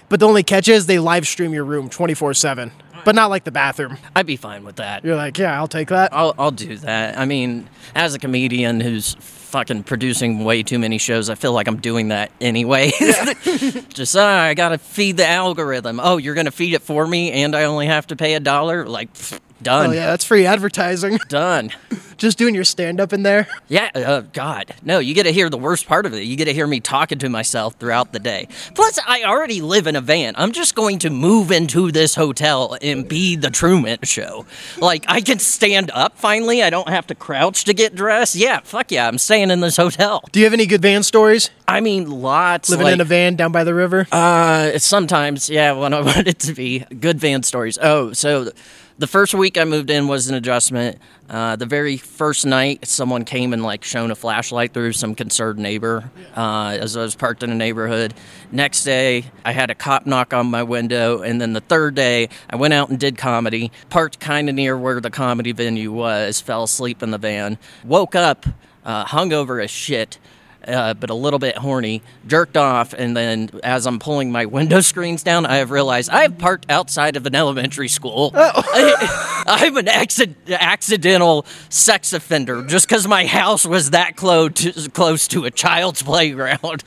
But 0.08 0.20
the 0.20 0.28
only 0.28 0.42
catch 0.42 0.68
is 0.68 0.86
they 0.86 0.98
live 0.98 1.26
stream 1.26 1.54
your 1.54 1.64
room 1.64 1.88
twenty 1.88 2.14
four 2.14 2.34
seven, 2.34 2.70
but 3.04 3.14
not 3.14 3.30
like 3.30 3.44
the 3.44 3.50
bathroom. 3.50 3.96
I'd 4.14 4.26
be 4.26 4.36
fine 4.36 4.64
with 4.64 4.76
that. 4.76 5.04
You're 5.04 5.16
like, 5.16 5.38
yeah, 5.38 5.56
I'll 5.56 5.68
take 5.68 5.88
that. 5.88 6.12
I'll 6.12 6.34
I'll 6.38 6.50
do 6.50 6.76
that. 6.78 7.18
I 7.18 7.24
mean, 7.24 7.68
as 7.94 8.14
a 8.14 8.18
comedian 8.18 8.80
who's 8.80 9.14
fucking 9.14 9.84
producing 9.84 10.44
way 10.44 10.62
too 10.62 10.78
many 10.78 10.98
shows, 10.98 11.28
I 11.30 11.34
feel 11.34 11.52
like 11.52 11.66
I'm 11.68 11.76
doing 11.80 12.08
that 12.08 12.30
anyway. 12.40 12.90
Just 13.88 14.16
uh, 14.16 14.22
I 14.22 14.54
gotta 14.54 14.78
feed 14.78 15.16
the 15.16 15.26
algorithm. 15.26 15.98
Oh, 16.02 16.18
you're 16.18 16.34
gonna 16.34 16.50
feed 16.50 16.74
it 16.74 16.82
for 16.82 17.06
me, 17.06 17.32
and 17.32 17.54
I 17.54 17.64
only 17.64 17.86
have 17.86 18.06
to 18.08 18.16
pay 18.16 18.34
a 18.34 18.40
dollar. 18.40 18.86
Like, 18.86 19.12
pfft, 19.14 19.40
done, 19.62 19.90
Oh 19.90 19.92
yeah, 19.92 20.06
that's 20.06 20.24
free 20.24 20.46
advertising. 20.46 21.18
done. 21.28 21.70
Just 22.16 22.38
doing 22.38 22.54
your 22.54 22.64
stand 22.64 23.00
up 23.00 23.12
in 23.12 23.24
there. 23.24 23.48
Yeah, 23.66 23.90
uh, 23.94 24.20
God, 24.32 24.74
no. 24.82 25.00
You 25.00 25.12
get 25.12 25.24
to 25.24 25.32
hear 25.32 25.50
the 25.50 25.58
worst 25.58 25.86
part 25.86 26.06
of 26.06 26.14
it. 26.14 26.22
You 26.22 26.36
get 26.36 26.44
to 26.44 26.54
hear 26.54 26.66
me 26.66 26.78
talking 26.78 27.18
to 27.18 27.28
myself 27.28 27.74
throughout 27.74 28.12
the 28.12 28.20
day. 28.20 28.46
Plus, 28.74 28.98
I 29.04 29.24
already 29.24 29.60
live 29.60 29.88
in 29.88 29.96
a 29.96 30.00
van. 30.00 30.34
I'm 30.36 30.52
just 30.52 30.76
going 30.76 31.00
to 31.00 31.10
move 31.10 31.50
into 31.50 31.90
this 31.90 32.14
hotel 32.14 32.76
and 32.80 33.08
be 33.08 33.34
the 33.34 33.50
Truman 33.50 33.98
Show. 34.04 34.46
Like, 34.78 35.04
I 35.08 35.20
can 35.20 35.40
stand 35.40 35.90
up 35.92 36.16
finally. 36.16 36.62
I 36.62 36.70
don't 36.70 36.88
have 36.88 37.08
to 37.08 37.14
crouch 37.16 37.64
to 37.64 37.74
get 37.74 37.94
dressed. 37.96 38.36
Yeah, 38.36 38.60
fuck 38.60 38.92
yeah. 38.92 39.08
I'm 39.08 39.18
staying 39.18 39.50
in 39.50 39.60
this 39.60 39.76
hotel. 39.76 40.22
Do 40.30 40.38
you 40.38 40.46
have 40.46 40.52
any 40.52 40.66
good 40.66 40.82
van 40.82 41.02
stories? 41.02 41.50
I 41.66 41.80
mean, 41.80 42.08
lots. 42.08 42.70
Living 42.70 42.84
like, 42.84 42.94
in 42.94 43.00
a 43.00 43.04
van 43.04 43.34
down 43.34 43.50
by 43.50 43.64
the 43.64 43.74
river. 43.74 44.06
uh, 44.12 44.78
sometimes, 44.78 45.50
yeah, 45.50 45.72
when 45.78 45.92
I 45.92 46.00
want 46.00 46.28
it 46.28 46.38
to 46.40 46.52
be 46.52 46.80
good 47.00 47.18
van 47.18 47.42
stories. 47.42 47.78
Oh, 47.82 48.12
so 48.12 48.50
the 49.02 49.08
first 49.08 49.34
week 49.34 49.58
I 49.58 49.64
moved 49.64 49.90
in 49.90 50.06
was 50.06 50.28
an 50.28 50.36
adjustment. 50.36 50.96
Uh, 51.28 51.56
the 51.56 51.66
very 51.66 51.96
first 51.96 52.46
night, 52.46 52.86
someone 52.86 53.24
came 53.24 53.52
and 53.52 53.60
like 53.60 53.82
shone 53.82 54.12
a 54.12 54.14
flashlight 54.14 54.72
through 54.72 54.92
some 54.92 55.16
concerned 55.16 55.58
neighbor 55.58 56.08
uh, 56.36 56.78
as 56.80 56.96
I 56.96 57.02
was 57.02 57.16
parked 57.16 57.42
in 57.42 57.50
a 57.50 57.54
neighborhood. 57.56 58.14
Next 58.52 58.84
day, 58.84 59.24
I 59.44 59.50
had 59.50 59.70
a 59.70 59.74
cop 59.74 60.06
knock 60.06 60.32
on 60.32 60.46
my 60.46 60.62
window, 60.62 61.20
and 61.20 61.40
then 61.40 61.52
the 61.52 61.60
third 61.60 61.96
day, 61.96 62.28
I 62.48 62.54
went 62.54 62.74
out 62.74 62.90
and 62.90 63.00
did 63.00 63.18
comedy. 63.18 63.72
Parked 63.90 64.20
kind 64.20 64.48
of 64.48 64.54
near 64.54 64.78
where 64.78 65.00
the 65.00 65.10
comedy 65.10 65.50
venue 65.50 65.90
was. 65.90 66.40
Fell 66.40 66.62
asleep 66.62 67.02
in 67.02 67.10
the 67.10 67.18
van. 67.18 67.58
Woke 67.82 68.14
up, 68.14 68.46
uh, 68.84 69.04
hungover 69.06 69.60
as 69.60 69.72
shit 69.72 70.20
uh, 70.66 70.94
but 70.94 71.10
a 71.10 71.14
little 71.14 71.38
bit 71.38 71.56
horny, 71.58 72.02
jerked 72.26 72.56
off, 72.56 72.92
and 72.92 73.16
then 73.16 73.50
as 73.62 73.86
I'm 73.86 73.98
pulling 73.98 74.30
my 74.32 74.46
window 74.46 74.80
screens 74.92 75.22
down, 75.22 75.46
I 75.46 75.56
have 75.56 75.70
realized 75.70 76.10
I 76.10 76.22
have 76.22 76.38
parked 76.38 76.66
outside 76.70 77.16
of 77.16 77.26
an 77.26 77.34
elementary 77.34 77.88
school. 77.88 78.32
I, 78.36 79.64
am 79.66 79.76
an 79.76 79.86
acci- 79.86 80.34
accidental 80.50 81.44
sex 81.68 82.12
offender 82.12 82.62
just 82.64 82.88
because 82.88 83.06
my 83.08 83.26
house 83.26 83.64
was 83.66 83.90
that 83.90 84.16
close 84.16 84.52
to, 84.54 84.90
close 84.90 85.28
to 85.28 85.44
a 85.44 85.50
child's 85.50 86.02
playground. 86.04 86.84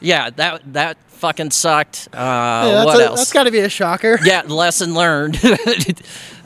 Yeah, 0.00 0.30
that 0.30 0.72
that 0.74 0.98
fucking 1.08 1.50
sucked. 1.50 2.08
Uh, 2.12 2.16
Yeah, 2.18 2.84
what 2.84 3.00
a- 3.00 3.04
else? 3.06 3.20
That's 3.20 3.32
got 3.32 3.44
to 3.44 3.50
be 3.50 3.60
a 3.60 3.68
shocker. 3.70 4.18
yeah, 4.22 4.42
lesson 4.46 4.92
learned. 4.94 5.36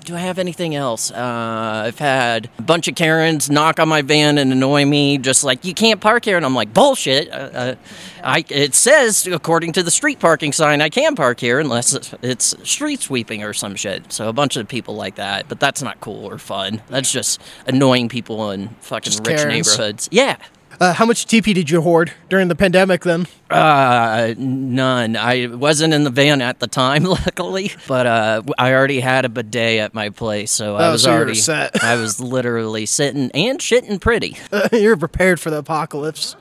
Do 0.05 0.15
I 0.17 0.19
have 0.21 0.39
anything 0.39 0.75
else? 0.75 1.11
Uh, 1.11 1.83
I've 1.87 1.99
had 1.99 2.49
a 2.59 2.63
bunch 2.63 2.89
of 2.89 2.95
Karens 2.95 3.51
knock 3.51 3.79
on 3.79 3.89
my 3.89 4.03
van 4.03 4.39
and 4.39 4.53
annoy 4.53 4.85
me, 4.85 5.19
just 5.19 5.45
like 5.45 5.65
you 5.65 5.75
can't 5.75 6.01
park 6.01 6.25
here, 6.25 6.37
and 6.37 6.45
I'm 6.45 6.55
like 6.55 6.73
bullshit. 6.75 7.31
Uh, 7.31 7.35
uh, 7.35 7.75
I 8.23 8.45
it 8.49 8.75
says 8.75 9.27
according 9.27 9.73
to 9.75 9.83
the 9.83 9.91
street 9.91 10.19
parking 10.21 10.53
sign 10.53 10.81
I 10.81 10.89
can 10.89 11.15
park 11.17 11.41
here 11.41 11.59
unless 11.61 11.95
it's, 11.95 12.15
it's 12.23 12.69
street 12.69 13.01
sweeping 13.01 13.43
or 13.43 13.53
some 13.53 13.77
shit. 13.77 14.13
So 14.13 14.29
a 14.29 14.33
bunch 14.33 14.57
of 14.57 14.69
people 14.69 14.95
like 14.95 15.17
that, 15.17 15.49
but 15.49 15.61
that's 15.61 15.83
not 15.83 16.01
cool 16.01 16.27
or 16.27 16.39
fun. 16.39 16.83
That's 16.89 17.11
just 17.11 17.41
annoying 17.67 18.09
people 18.09 18.51
in 18.51 18.69
fucking 18.81 19.11
Just 19.13 19.27
rich 19.27 19.39
Karens. 19.39 19.69
neighborhoods. 19.69 20.09
Yeah. 20.11 20.37
Uh, 20.81 20.95
how 20.95 21.05
much 21.05 21.27
TP 21.27 21.53
did 21.55 21.69
you 21.69 21.83
hoard 21.83 22.11
during 22.31 22.49
the 22.49 22.55
pandemic 22.55 23.03
then? 23.03 23.27
Uh, 23.51 24.33
none. 24.39 25.15
I 25.15 25.47
wasn't 25.47 25.93
in 25.93 26.05
the 26.05 26.11
van 26.11 26.41
at 26.41 26.59
the 26.59 26.67
time, 26.67 27.05
luckily, 27.05 27.73
but 27.87 28.07
uh, 28.07 28.43
I 28.59 28.73
already 28.73 29.01
had 29.01 29.27
a 29.27 29.29
bidet 29.29 29.79
at 29.81 29.93
my 29.93 30.09
place, 30.09 30.51
so 30.51 30.77
I 30.77 30.87
Oh, 30.89 30.93
was 30.93 31.03
so 31.03 31.13
already. 31.13 31.35
set. 31.35 31.85
I 31.85 31.97
was 31.97 32.19
literally 32.21 32.87
sitting 32.87 33.31
and 33.33 33.59
shitting 33.59 34.01
pretty. 34.01 34.39
You're 34.73 34.97
prepared 34.97 35.39
for 35.39 35.51
the 35.51 35.59
apocalypse. 35.59 36.35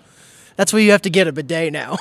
That's 0.56 0.72
why 0.72 0.80
you 0.80 0.92
have 0.92 1.02
to 1.02 1.10
get 1.10 1.28
a 1.28 1.34
bidet 1.34 1.74
now 1.74 1.98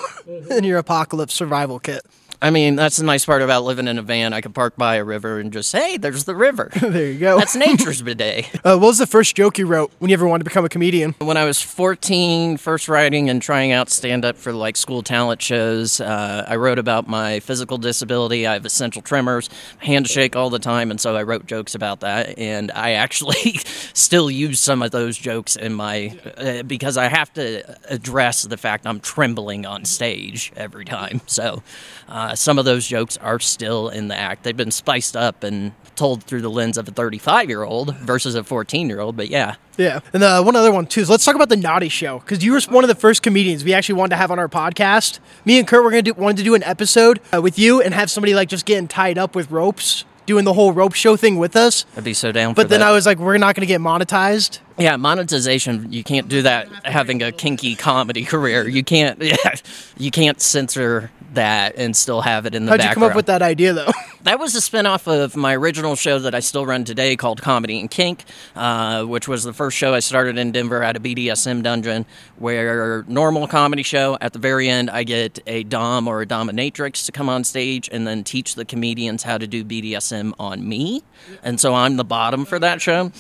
in 0.50 0.62
your 0.62 0.78
apocalypse 0.78 1.34
survival 1.34 1.80
kit. 1.80 2.04
I 2.40 2.50
mean, 2.50 2.76
that's 2.76 2.98
the 2.98 3.04
nice 3.04 3.24
part 3.24 3.42
about 3.42 3.64
living 3.64 3.88
in 3.88 3.98
a 3.98 4.02
van. 4.02 4.32
I 4.32 4.40
could 4.40 4.54
park 4.54 4.76
by 4.76 4.96
a 4.96 5.04
river 5.04 5.40
and 5.40 5.52
just, 5.52 5.72
hey, 5.72 5.96
there's 5.96 6.24
the 6.24 6.34
river. 6.34 6.70
There 6.88 7.12
you 7.12 7.18
go. 7.18 7.38
That's 7.38 7.54
nature's 7.54 8.00
bidet. 8.02 8.48
Uh, 8.64 8.76
what 8.76 8.88
was 8.88 8.98
the 8.98 9.06
first 9.06 9.36
joke 9.36 9.56
you 9.56 9.66
wrote 9.66 9.92
when 9.98 10.10
you 10.10 10.14
ever 10.14 10.26
wanted 10.26 10.44
to 10.44 10.50
become 10.50 10.64
a 10.64 10.68
comedian? 10.68 11.14
When 11.18 11.36
I 11.36 11.44
was 11.44 11.60
14, 11.60 12.56
first 12.56 12.88
writing 12.88 13.30
and 13.30 13.40
trying 13.40 13.72
out 13.72 13.88
stand 13.88 14.24
up 14.24 14.36
for 14.36 14.52
like 14.52 14.76
school 14.76 15.02
talent 15.02 15.40
shows, 15.40 16.00
uh, 16.00 16.44
I 16.46 16.56
wrote 16.56 16.78
about 16.78 17.08
my 17.08 17.40
physical 17.40 17.78
disability. 17.78 18.46
I 18.46 18.54
have 18.54 18.66
essential 18.66 19.00
tremors, 19.00 19.48
hands 19.78 20.10
shake 20.10 20.34
all 20.34 20.50
the 20.50 20.58
time, 20.58 20.90
and 20.90 21.00
so 21.00 21.14
I 21.16 21.22
wrote 21.22 21.46
jokes 21.46 21.74
about 21.74 22.00
that. 22.00 22.38
And 22.38 22.70
I 22.72 22.92
actually 22.92 23.52
still 23.94 24.30
use 24.30 24.60
some 24.60 24.82
of 24.82 24.90
those 24.90 25.16
jokes 25.16 25.56
in 25.56 25.72
my 25.72 26.18
uh, 26.36 26.62
because 26.64 26.96
I 26.96 27.08
have 27.08 27.32
to 27.34 27.76
address 27.88 28.42
the 28.42 28.56
fact 28.56 28.86
I'm 28.86 29.00
trembling 29.00 29.66
on 29.66 29.84
stage 29.84 30.52
every 30.56 30.84
time. 30.84 31.20
So 31.26 31.62
uh, 32.08 32.27
some 32.34 32.58
of 32.58 32.64
those 32.64 32.86
jokes 32.86 33.16
are 33.18 33.38
still 33.38 33.88
in 33.88 34.08
the 34.08 34.16
act. 34.16 34.42
They've 34.44 34.56
been 34.56 34.70
spiced 34.70 35.16
up 35.16 35.42
and 35.44 35.72
told 35.96 36.22
through 36.22 36.42
the 36.42 36.50
lens 36.50 36.78
of 36.78 36.86
a 36.88 36.92
35 36.92 37.48
year 37.48 37.64
old 37.64 37.96
versus 37.96 38.34
a 38.34 38.44
14 38.44 38.88
year 38.88 39.00
old. 39.00 39.16
But 39.16 39.28
yeah. 39.28 39.56
Yeah. 39.76 40.00
And 40.12 40.22
uh, 40.22 40.42
one 40.42 40.56
other 40.56 40.72
one, 40.72 40.86
too, 40.86 41.00
is 41.02 41.10
let's 41.10 41.24
talk 41.24 41.34
about 41.34 41.48
the 41.48 41.56
Knotty 41.56 41.88
Show. 41.88 42.18
Because 42.20 42.42
you 42.44 42.52
were 42.52 42.60
one 42.68 42.84
of 42.84 42.88
the 42.88 42.94
first 42.94 43.22
comedians 43.22 43.64
we 43.64 43.72
actually 43.74 43.96
wanted 43.96 44.10
to 44.10 44.16
have 44.16 44.30
on 44.30 44.38
our 44.38 44.48
podcast. 44.48 45.18
Me 45.44 45.58
and 45.58 45.66
Curt 45.68 45.84
were 45.84 45.90
going 45.90 46.04
to 46.04 46.12
do, 46.12 46.20
wanted 46.20 46.38
to 46.38 46.44
do 46.44 46.54
an 46.54 46.62
episode 46.64 47.20
uh, 47.34 47.40
with 47.42 47.58
you 47.58 47.80
and 47.82 47.94
have 47.94 48.10
somebody 48.10 48.34
like 48.34 48.48
just 48.48 48.64
getting 48.66 48.88
tied 48.88 49.18
up 49.18 49.34
with 49.36 49.50
ropes, 49.50 50.04
doing 50.26 50.44
the 50.44 50.52
whole 50.54 50.72
rope 50.72 50.94
show 50.94 51.16
thing 51.16 51.38
with 51.38 51.54
us. 51.56 51.84
I'd 51.96 52.04
be 52.04 52.12
so 52.14 52.32
down 52.32 52.54
for 52.54 52.62
But 52.62 52.68
then 52.70 52.80
that. 52.80 52.88
I 52.88 52.92
was 52.92 53.06
like, 53.06 53.18
we're 53.18 53.38
not 53.38 53.54
going 53.54 53.66
to 53.66 53.66
get 53.66 53.80
monetized. 53.80 54.58
Yeah, 54.78 54.96
monetization. 54.96 55.92
You 55.92 56.04
can't 56.04 56.28
do 56.28 56.42
that 56.42 56.68
having 56.86 57.22
a 57.22 57.32
kinky 57.32 57.74
comedy 57.74 58.24
career. 58.24 58.68
You 58.68 58.82
can't. 58.84 59.20
Yeah, 59.22 59.54
you 59.96 60.10
can't 60.10 60.40
censor 60.40 61.10
that 61.38 61.76
and 61.76 61.96
still 61.96 62.20
have 62.20 62.46
it 62.46 62.54
in 62.54 62.66
the 62.66 62.72
How'd 62.72 62.82
you 62.82 62.90
come 62.90 63.04
up 63.04 63.14
with 63.14 63.26
that 63.26 63.42
idea, 63.42 63.72
though? 63.72 63.90
That 64.22 64.40
was 64.40 64.54
a 64.56 64.58
spinoff 64.58 65.06
of 65.06 65.36
my 65.36 65.54
original 65.54 65.94
show 65.94 66.18
that 66.18 66.34
I 66.34 66.40
still 66.40 66.66
run 66.66 66.84
today 66.84 67.14
called 67.14 67.40
Comedy 67.40 67.78
and 67.78 67.88
Kink, 67.88 68.24
uh, 68.56 69.04
which 69.04 69.28
was 69.28 69.44
the 69.44 69.52
first 69.52 69.76
show 69.76 69.94
I 69.94 70.00
started 70.00 70.36
in 70.36 70.50
Denver 70.50 70.82
at 70.82 70.96
a 70.96 71.00
BDSM 71.00 71.62
dungeon, 71.62 72.04
where 72.36 73.04
normal 73.06 73.46
comedy 73.46 73.84
show 73.84 74.18
at 74.20 74.32
the 74.32 74.40
very 74.40 74.68
end 74.68 74.90
I 74.90 75.04
get 75.04 75.38
a 75.46 75.62
dom 75.62 76.08
or 76.08 76.20
a 76.20 76.26
dominatrix 76.26 77.06
to 77.06 77.12
come 77.12 77.28
on 77.28 77.44
stage 77.44 77.88
and 77.90 78.06
then 78.08 78.24
teach 78.24 78.56
the 78.56 78.64
comedians 78.64 79.22
how 79.22 79.38
to 79.38 79.46
do 79.46 79.64
BDSM 79.64 80.34
on 80.38 80.68
me, 80.68 81.04
and 81.44 81.58
so 81.60 81.72
I'm 81.74 81.96
the 81.96 82.04
bottom 82.04 82.44
for 82.44 82.58
that 82.58 82.82
show. 82.82 83.12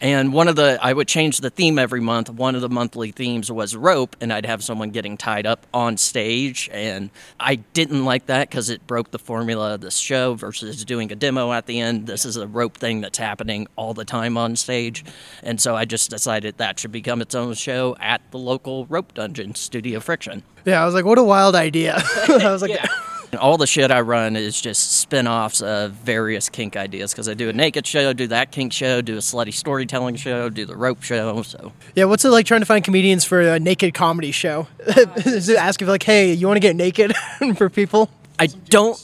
And 0.00 0.32
one 0.32 0.48
of 0.48 0.56
the, 0.56 0.78
I 0.80 0.92
would 0.92 1.08
change 1.08 1.38
the 1.38 1.50
theme 1.50 1.78
every 1.78 2.00
month. 2.00 2.30
One 2.30 2.54
of 2.54 2.62
the 2.62 2.70
monthly 2.70 3.12
themes 3.12 3.52
was 3.52 3.76
rope, 3.76 4.16
and 4.20 4.32
I'd 4.32 4.46
have 4.46 4.64
someone 4.64 4.90
getting 4.90 5.18
tied 5.18 5.46
up 5.46 5.66
on 5.74 5.98
stage. 5.98 6.70
And 6.72 7.10
I 7.38 7.56
didn't 7.56 8.04
like 8.04 8.26
that 8.26 8.48
because 8.48 8.70
it 8.70 8.86
broke 8.86 9.10
the 9.10 9.18
formula 9.18 9.74
of 9.74 9.82
the 9.82 9.90
show 9.90 10.34
versus 10.34 10.84
doing 10.86 11.12
a 11.12 11.14
demo 11.14 11.52
at 11.52 11.66
the 11.66 11.80
end. 11.80 12.06
This 12.06 12.24
is 12.24 12.36
a 12.36 12.46
rope 12.46 12.78
thing 12.78 13.02
that's 13.02 13.18
happening 13.18 13.66
all 13.76 13.92
the 13.92 14.06
time 14.06 14.38
on 14.38 14.56
stage. 14.56 15.04
And 15.42 15.60
so 15.60 15.76
I 15.76 15.84
just 15.84 16.08
decided 16.08 16.56
that 16.56 16.78
should 16.78 16.92
become 16.92 17.20
its 17.20 17.34
own 17.34 17.52
show 17.54 17.94
at 18.00 18.22
the 18.30 18.38
local 18.38 18.86
rope 18.86 19.12
dungeon, 19.12 19.54
Studio 19.54 20.00
Friction. 20.00 20.42
yeah, 20.64 20.82
I 20.82 20.86
was 20.86 20.94
like, 20.94 21.04
what 21.04 21.18
a 21.18 21.22
wild 21.24 21.54
idea. 21.54 22.02
I 22.28 22.50
was 22.50 22.62
like, 22.62 22.78
all 23.38 23.56
the 23.56 23.66
shit 23.66 23.90
I 23.90 24.00
run 24.00 24.36
is 24.36 24.60
just 24.60 24.98
spin 24.98 25.26
offs 25.26 25.62
of 25.62 25.92
various 25.92 26.48
kink 26.48 26.76
ideas 26.76 27.12
because 27.12 27.28
I 27.28 27.34
do 27.34 27.48
a 27.48 27.52
naked 27.52 27.86
show, 27.86 28.12
do 28.12 28.26
that 28.28 28.50
kink 28.50 28.72
show, 28.72 29.00
do 29.00 29.14
a 29.14 29.20
slutty 29.20 29.52
storytelling 29.52 30.16
show, 30.16 30.48
do 30.48 30.64
the 30.64 30.76
rope 30.76 31.02
show. 31.02 31.42
So 31.42 31.72
yeah, 31.94 32.04
what's 32.04 32.24
it 32.24 32.30
like 32.30 32.46
trying 32.46 32.60
to 32.60 32.66
find 32.66 32.84
comedians 32.84 33.24
for 33.24 33.40
a 33.40 33.60
naked 33.60 33.94
comedy 33.94 34.32
show? 34.32 34.66
Is 35.16 35.48
it 35.48 35.56
asking 35.56 35.88
like, 35.88 36.02
hey, 36.02 36.32
you 36.32 36.46
want 36.46 36.56
to 36.56 36.60
get 36.60 36.76
naked 36.76 37.14
for 37.56 37.70
people? 37.70 38.10
I 38.38 38.46
don't 38.46 38.98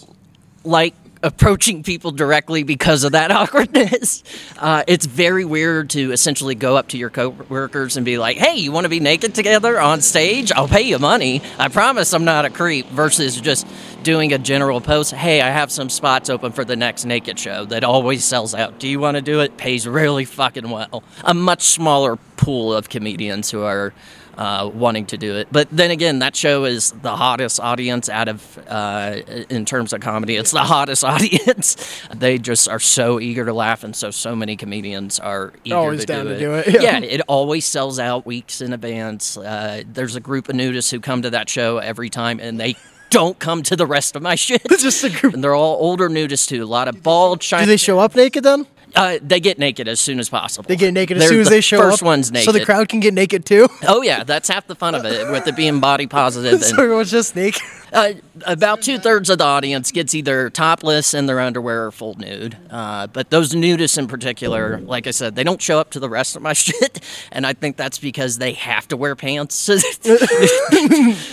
like 0.64 0.94
approaching 1.22 1.82
people 1.82 2.10
directly 2.10 2.62
because 2.62 3.04
of 3.04 3.12
that 3.12 3.30
awkwardness. 3.32 4.22
Uh, 4.58 4.84
it's 4.86 5.06
very 5.06 5.44
weird 5.44 5.90
to 5.90 6.12
essentially 6.12 6.54
go 6.54 6.76
up 6.76 6.88
to 6.88 6.98
your 6.98 7.10
coworkers 7.10 7.96
and 7.96 8.04
be 8.04 8.18
like, 8.18 8.36
"Hey, 8.36 8.56
you 8.56 8.72
want 8.72 8.84
to 8.84 8.88
be 8.88 9.00
naked 9.00 9.34
together 9.34 9.80
on 9.80 10.00
stage? 10.00 10.52
I'll 10.52 10.68
pay 10.68 10.82
you 10.82 10.98
money. 10.98 11.42
I 11.58 11.68
promise 11.68 12.12
I'm 12.12 12.24
not 12.24 12.44
a 12.44 12.50
creep." 12.50 12.86
Versus 12.86 13.40
just 13.40 13.66
doing 14.02 14.32
a 14.32 14.38
general 14.38 14.80
post, 14.80 15.12
"Hey, 15.12 15.40
I 15.40 15.50
have 15.50 15.70
some 15.70 15.90
spots 15.90 16.30
open 16.30 16.52
for 16.52 16.64
the 16.64 16.76
next 16.76 17.04
naked 17.04 17.38
show 17.38 17.64
that 17.66 17.84
always 17.84 18.24
sells 18.24 18.54
out. 18.54 18.78
Do 18.78 18.88
you 18.88 19.00
want 19.00 19.16
to 19.16 19.22
do 19.22 19.40
it? 19.40 19.56
Pays 19.56 19.86
really 19.86 20.24
fucking 20.24 20.68
well. 20.70 21.02
A 21.24 21.34
much 21.34 21.62
smaller 21.62 22.16
pool 22.36 22.72
of 22.74 22.88
comedians 22.88 23.50
who 23.50 23.62
are." 23.62 23.92
Uh, 24.36 24.70
wanting 24.72 25.06
to 25.06 25.16
do 25.18 25.36
it. 25.36 25.48
But 25.50 25.68
then 25.70 25.90
again, 25.90 26.18
that 26.20 26.36
show 26.36 26.64
is 26.64 26.92
the 26.92 27.16
hottest 27.16 27.60
audience 27.60 28.08
out 28.08 28.28
of 28.28 28.58
uh, 28.68 29.20
in 29.48 29.64
terms 29.64 29.92
of 29.92 30.00
comedy. 30.00 30.36
It's 30.36 30.50
the 30.50 30.60
hottest 30.60 31.04
audience. 31.14 31.76
they 32.14 32.38
just 32.38 32.68
are 32.68 32.80
so 32.80 33.18
eager 33.20 33.44
to 33.44 33.52
laugh, 33.52 33.84
and 33.84 33.94
so 33.94 34.10
so 34.10 34.36
many 34.36 34.56
comedians 34.56 35.18
are 35.18 35.52
eager 35.64 35.76
Always 35.76 36.00
to, 36.00 36.06
down 36.06 36.24
do, 36.26 36.30
to 36.30 36.34
it. 36.36 36.38
do 36.38 36.54
it, 36.54 36.66
yeah. 36.82 36.98
yeah, 36.98 37.04
it 37.04 37.20
always 37.28 37.64
sells 37.64 37.98
out 37.98 38.26
weeks 38.26 38.60
in 38.60 38.72
advance. 38.72 39.36
Uh, 39.36 39.82
there's 39.92 40.16
a 40.16 40.20
group 40.20 40.48
of 40.48 40.54
nudists 40.56 40.90
who 40.90 41.00
come 41.00 41.22
to 41.22 41.30
that 41.30 41.48
show 41.48 41.78
every 41.78 42.10
time, 42.10 42.40
and 42.40 42.58
they. 42.60 42.76
Don't 43.08 43.38
come 43.38 43.62
to 43.62 43.76
the 43.76 43.86
rest 43.86 44.16
of 44.16 44.22
my 44.22 44.34
shit. 44.46 44.62
It's 44.64 44.82
just 44.82 45.04
a 45.04 45.08
group. 45.10 45.32
And 45.32 45.42
they're 45.42 45.54
all 45.54 45.76
older 45.76 46.08
nudists 46.08 46.48
too. 46.48 46.64
A 46.64 46.66
lot 46.66 46.88
of 46.88 47.04
bald, 47.04 47.40
shiny. 47.40 47.62
Do 47.64 47.70
they 47.70 47.76
show 47.76 48.00
up 48.00 48.16
naked 48.16 48.42
then? 48.42 48.66
Uh, 48.96 49.18
they 49.22 49.38
get 49.40 49.58
naked 49.58 49.86
as 49.88 50.00
soon 50.00 50.18
as 50.18 50.28
possible. 50.28 50.66
They 50.66 50.76
get 50.76 50.92
naked 50.94 51.16
as 51.18 51.22
They're 51.22 51.28
soon 51.28 51.40
as 51.40 51.48
the 51.48 51.54
they 51.56 51.60
show 51.60 51.78
first 51.78 52.02
up. 52.02 52.06
one's 52.06 52.32
naked. 52.32 52.46
So 52.46 52.52
the 52.52 52.64
crowd 52.64 52.88
can 52.88 53.00
get 53.00 53.14
naked 53.14 53.44
too. 53.44 53.68
Oh 53.88 54.02
yeah, 54.02 54.24
that's 54.24 54.48
half 54.48 54.66
the 54.66 54.74
fun 54.74 54.94
of 54.94 55.04
it, 55.04 55.30
with 55.30 55.46
it 55.46 55.54
being 55.54 55.78
body 55.80 56.06
positive. 56.06 56.52
And, 56.56 56.62
so 56.62 56.82
everyone's 56.82 57.10
just 57.10 57.36
naked. 57.36 57.62
uh, 57.92 58.14
about 58.46 58.82
two 58.82 58.98
thirds 58.98 59.30
of 59.30 59.38
the 59.38 59.44
audience 59.44 59.92
gets 59.92 60.14
either 60.14 60.50
topless 60.50 61.14
in 61.14 61.26
their 61.26 61.38
underwear 61.40 61.86
or 61.86 61.92
full 61.92 62.14
nude. 62.16 62.56
Uh, 62.70 63.06
but 63.06 63.30
those 63.30 63.52
nudists 63.54 63.96
in 63.98 64.06
particular, 64.08 64.78
like 64.80 65.06
I 65.06 65.10
said, 65.12 65.36
they 65.36 65.44
don't 65.44 65.60
show 65.62 65.78
up 65.78 65.90
to 65.90 66.00
the 66.00 66.08
rest 66.08 66.34
of 66.36 66.42
my 66.42 66.52
shit, 66.54 67.00
and 67.30 67.46
I 67.46 67.52
think 67.52 67.76
that's 67.76 67.98
because 67.98 68.38
they 68.38 68.52
have 68.54 68.88
to 68.88 68.96
wear 68.96 69.14
pants. 69.14 69.66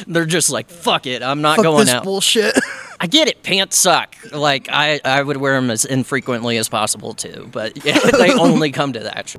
They're 0.08 0.26
just 0.26 0.50
like, 0.50 0.70
"Fuck 0.70 1.08
it, 1.08 1.24
I'm 1.24 1.42
not 1.42 1.58
Fuck 1.58 1.64
going 1.64 1.86
this 1.86 1.94
out." 1.96 2.04
bullshit. 2.04 2.54
I 3.04 3.08
get 3.08 3.28
it, 3.28 3.44
pants 3.44 3.76
suck. 3.76 4.16
Like 4.32 4.70
I, 4.72 5.02
I 5.04 5.22
would 5.22 5.36
wear 5.36 5.56
them 5.60 5.70
as 5.70 5.84
infrequently 5.84 6.56
as 6.56 6.70
possible 6.70 7.14
too, 7.14 7.50
but 7.52 7.76
yeah, 7.86 8.00
they 8.00 8.32
only 8.32 8.72
come 8.72 8.94
to 8.94 9.00
that. 9.02 9.36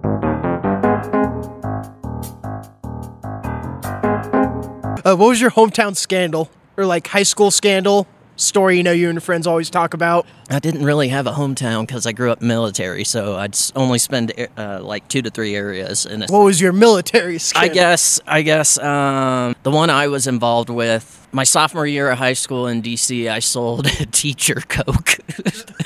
Uh, 5.06 5.14
what 5.16 5.28
was 5.28 5.40
your 5.40 5.50
hometown 5.50 5.96
scandal 5.96 6.50
or 6.76 6.84
like 6.86 7.06
high 7.08 7.22
school 7.22 7.50
scandal 7.50 8.06
story? 8.36 8.76
You 8.78 8.82
know, 8.82 8.92
you 8.92 9.08
and 9.08 9.16
your 9.16 9.20
friends 9.20 9.46
always 9.46 9.68
talk 9.70 9.94
about. 9.94 10.26
I 10.50 10.58
didn't 10.58 10.84
really 10.84 11.08
have 11.08 11.26
a 11.26 11.32
hometown 11.32 11.86
because 11.86 12.06
I 12.06 12.12
grew 12.12 12.30
up 12.30 12.40
military, 12.42 13.04
so 13.04 13.36
I'd 13.36 13.54
s- 13.54 13.72
only 13.76 13.98
spend 13.98 14.32
uh, 14.58 14.80
like 14.82 15.08
two 15.08 15.20
to 15.22 15.30
three 15.30 15.54
areas. 15.56 16.04
And 16.06 16.24
What 16.28 16.40
was 16.44 16.60
your 16.60 16.72
military 16.72 17.34
I 17.34 17.38
scandal? 17.38 17.74
guess, 17.74 18.20
I 18.26 18.42
guess 18.42 18.78
um, 18.78 19.54
the 19.62 19.70
one 19.70 19.88
I 19.90 20.08
was 20.08 20.26
involved 20.26 20.70
with 20.70 21.23
my 21.34 21.44
sophomore 21.44 21.86
year 21.86 22.10
of 22.10 22.18
high 22.18 22.32
school 22.32 22.68
in 22.68 22.80
DC, 22.80 23.28
I 23.28 23.40
sold 23.40 23.86
a 23.86 24.06
teacher 24.12 24.62
coke, 24.68 25.18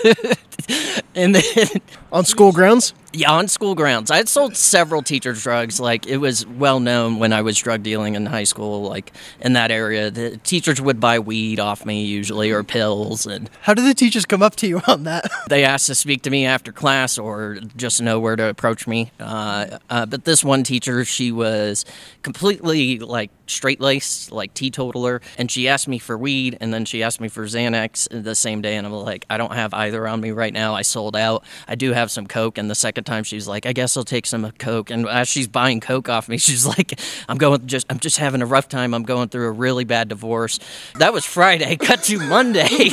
and 1.14 1.34
then 1.34 1.66
on 2.12 2.26
school 2.26 2.52
grounds. 2.52 2.92
yeah, 3.14 3.32
on 3.32 3.48
school 3.48 3.74
grounds. 3.74 4.10
I 4.10 4.18
had 4.18 4.28
sold 4.28 4.56
several 4.56 5.00
teachers 5.00 5.42
drugs. 5.42 5.80
Like 5.80 6.06
it 6.06 6.18
was 6.18 6.46
well 6.46 6.80
known 6.80 7.18
when 7.18 7.32
I 7.32 7.40
was 7.40 7.58
drug 7.58 7.82
dealing 7.82 8.14
in 8.14 8.26
high 8.26 8.44
school, 8.44 8.82
like 8.82 9.12
in 9.40 9.54
that 9.54 9.70
area. 9.70 10.10
The 10.10 10.36
teachers 10.36 10.82
would 10.82 11.00
buy 11.00 11.18
weed 11.18 11.58
off 11.58 11.86
me 11.86 12.04
usually 12.04 12.50
or 12.50 12.62
pills, 12.62 13.26
and 13.26 13.48
How 13.62 13.72
did 13.72 13.86
the 13.86 13.94
teachers 13.94 14.26
come 14.26 14.42
up 14.42 14.54
to 14.56 14.66
you 14.66 14.82
on 14.86 15.04
that? 15.04 15.30
they 15.48 15.64
asked 15.64 15.86
to 15.86 15.94
speak 15.94 16.22
to 16.22 16.30
me 16.30 16.44
after 16.44 16.72
class 16.72 17.16
or 17.16 17.58
just 17.74 18.02
know 18.02 18.20
where 18.20 18.36
to 18.36 18.44
approach 18.48 18.86
me. 18.86 19.12
Uh, 19.18 19.78
uh, 19.88 20.04
but 20.04 20.24
this 20.26 20.44
one 20.44 20.62
teacher, 20.62 21.06
she 21.06 21.32
was 21.32 21.86
completely 22.22 22.98
like 22.98 23.30
straight 23.46 23.80
laced, 23.80 24.30
like 24.30 24.52
teetotaler, 24.52 25.20
and 25.38 25.50
she 25.50 25.68
asked 25.68 25.88
me 25.88 25.98
for 25.98 26.18
weed, 26.18 26.58
and 26.60 26.74
then 26.74 26.84
she 26.84 27.02
asked 27.02 27.20
me 27.20 27.28
for 27.28 27.44
Xanax 27.44 28.08
the 28.10 28.34
same 28.34 28.60
day, 28.60 28.76
and 28.76 28.86
I'm 28.86 28.92
like, 28.92 29.24
I 29.30 29.38
don't 29.38 29.54
have 29.54 29.72
either 29.72 30.06
on 30.06 30.20
me 30.20 30.32
right 30.32 30.52
now. 30.52 30.74
I 30.74 30.82
sold 30.82 31.16
out. 31.16 31.44
I 31.66 31.76
do 31.76 31.92
have 31.92 32.10
some 32.10 32.26
coke, 32.26 32.58
and 32.58 32.68
the 32.68 32.74
second 32.74 33.04
time 33.04 33.24
she's 33.24 33.46
like, 33.46 33.64
I 33.64 33.72
guess 33.72 33.96
I'll 33.96 34.04
take 34.04 34.26
some 34.26 34.50
coke, 34.58 34.90
and 34.90 35.08
as 35.08 35.28
she's 35.28 35.48
buying 35.48 35.80
coke 35.80 36.08
off 36.08 36.28
me, 36.28 36.36
she's 36.48 36.66
like, 36.66 37.00
I'm 37.28 37.38
going 37.38 37.66
just, 37.66 37.86
I'm 37.88 38.00
just 38.00 38.18
having 38.18 38.42
a 38.42 38.46
rough 38.46 38.68
time. 38.68 38.92
I'm 38.92 39.04
going 39.04 39.28
through 39.28 39.46
a 39.46 39.52
really 39.52 39.84
bad 39.84 40.08
divorce. 40.08 40.58
That 40.96 41.12
was 41.12 41.24
Friday. 41.24 41.76
Cut 41.80 42.02
to 42.04 42.18
Monday. 42.18 42.90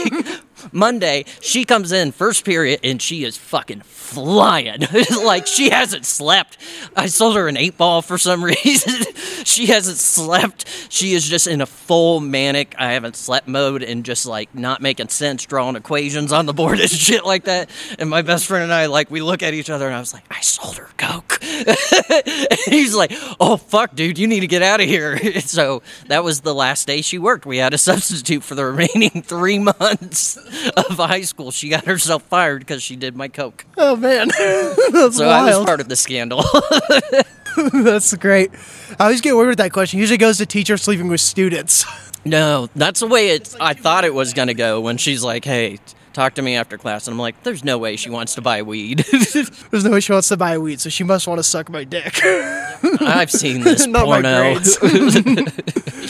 Monday, 0.71 1.25
she 1.41 1.65
comes 1.65 1.91
in 1.91 2.11
first 2.11 2.45
period 2.45 2.79
and 2.83 3.01
she 3.01 3.23
is 3.23 3.37
fucking 3.37 3.81
flying. 3.81 4.83
like 5.23 5.47
she 5.47 5.69
hasn't 5.69 6.05
slept. 6.05 6.57
I 6.95 7.07
sold 7.07 7.35
her 7.35 7.47
an 7.47 7.57
eight 7.57 7.77
ball 7.77 8.01
for 8.01 8.17
some 8.17 8.43
reason. 8.63 9.13
she 9.43 9.67
hasn't 9.67 9.97
slept. 9.97 10.65
She 10.89 11.13
is 11.13 11.27
just 11.27 11.47
in 11.47 11.61
a 11.61 11.65
full 11.65 12.19
manic, 12.19 12.75
I 12.77 12.93
haven't 12.93 13.15
slept 13.15 13.47
mode 13.47 13.83
and 13.83 14.05
just 14.05 14.25
like 14.25 14.53
not 14.55 14.81
making 14.81 15.09
sense, 15.09 15.45
drawing 15.45 15.75
equations 15.75 16.31
on 16.31 16.45
the 16.45 16.53
board 16.53 16.79
and 16.81 16.89
shit 16.89 17.25
like 17.25 17.45
that. 17.45 17.69
And 17.99 18.09
my 18.09 18.21
best 18.21 18.45
friend 18.45 18.63
and 18.63 18.73
I, 18.73 18.85
like, 18.85 19.09
we 19.11 19.21
look 19.21 19.43
at 19.43 19.53
each 19.53 19.69
other 19.69 19.85
and 19.85 19.95
I 19.95 19.99
was 19.99 20.13
like, 20.13 20.23
I 20.29 20.41
sold 20.41 20.77
her 20.77 20.89
Coke. 20.97 21.39
he's 22.65 22.95
like, 22.95 23.11
oh, 23.39 23.57
fuck, 23.57 23.95
dude, 23.95 24.17
you 24.17 24.27
need 24.27 24.41
to 24.41 24.47
get 24.47 24.61
out 24.61 24.81
of 24.81 24.87
here. 24.87 25.39
so 25.41 25.81
that 26.07 26.23
was 26.23 26.41
the 26.41 26.53
last 26.53 26.87
day 26.87 27.01
she 27.01 27.17
worked. 27.17 27.45
We 27.45 27.57
had 27.57 27.73
a 27.73 27.77
substitute 27.77 28.43
for 28.43 28.55
the 28.55 28.65
remaining 28.65 29.23
three 29.23 29.59
months 29.59 30.37
of 30.77 30.97
high 30.97 31.21
school. 31.21 31.51
She 31.51 31.69
got 31.69 31.85
herself 31.85 32.23
fired 32.23 32.59
because 32.59 32.81
she 32.83 32.95
did 32.95 33.15
my 33.15 33.27
coke. 33.27 33.65
Oh 33.77 33.95
man, 33.95 34.27
that's 34.91 35.17
So 35.17 35.27
I 35.27 35.55
was 35.57 35.65
part 35.65 35.79
of 35.81 35.89
the 35.89 35.95
scandal. 35.95 36.43
that's 37.83 38.13
great. 38.15 38.51
I 38.99 39.05
always 39.05 39.21
get 39.21 39.35
weird 39.35 39.49
with 39.49 39.57
that 39.59 39.71
question. 39.73 39.99
Usually 39.99 40.17
goes 40.17 40.37
to 40.39 40.45
teachers 40.45 40.81
sleeping 40.83 41.07
with 41.07 41.21
students. 41.21 41.85
no, 42.25 42.69
that's 42.75 42.99
the 42.99 43.07
way 43.07 43.29
it. 43.29 43.55
I 43.59 43.73
thought 43.73 44.03
it 44.05 44.13
was 44.13 44.33
gonna 44.33 44.53
go 44.53 44.81
when 44.81 44.97
she's 44.97 45.23
like, 45.23 45.45
"Hey, 45.45 45.79
talk 46.15 46.35
to 46.35 46.41
me 46.41 46.55
after 46.55 46.77
class," 46.77 47.07
and 47.07 47.13
I'm 47.13 47.19
like, 47.19 47.43
"There's 47.43 47.63
no 47.63 47.77
way 47.77 47.95
she 47.95 48.09
wants 48.09 48.35
to 48.35 48.41
buy 48.41 48.61
weed." 48.63 48.99
There's 49.69 49.83
no 49.83 49.91
way 49.91 49.99
she 49.99 50.11
wants 50.13 50.29
to 50.29 50.37
buy 50.37 50.57
weed, 50.57 50.81
so 50.81 50.89
she 50.89 51.03
must 51.03 51.27
want 51.27 51.37
to 51.39 51.43
suck 51.43 51.69
my 51.69 51.83
dick. 51.83 52.19
I've 53.01 53.31
seen 53.31 53.61
this 53.63 53.85
Not 53.87 54.05
porno. 54.05 54.53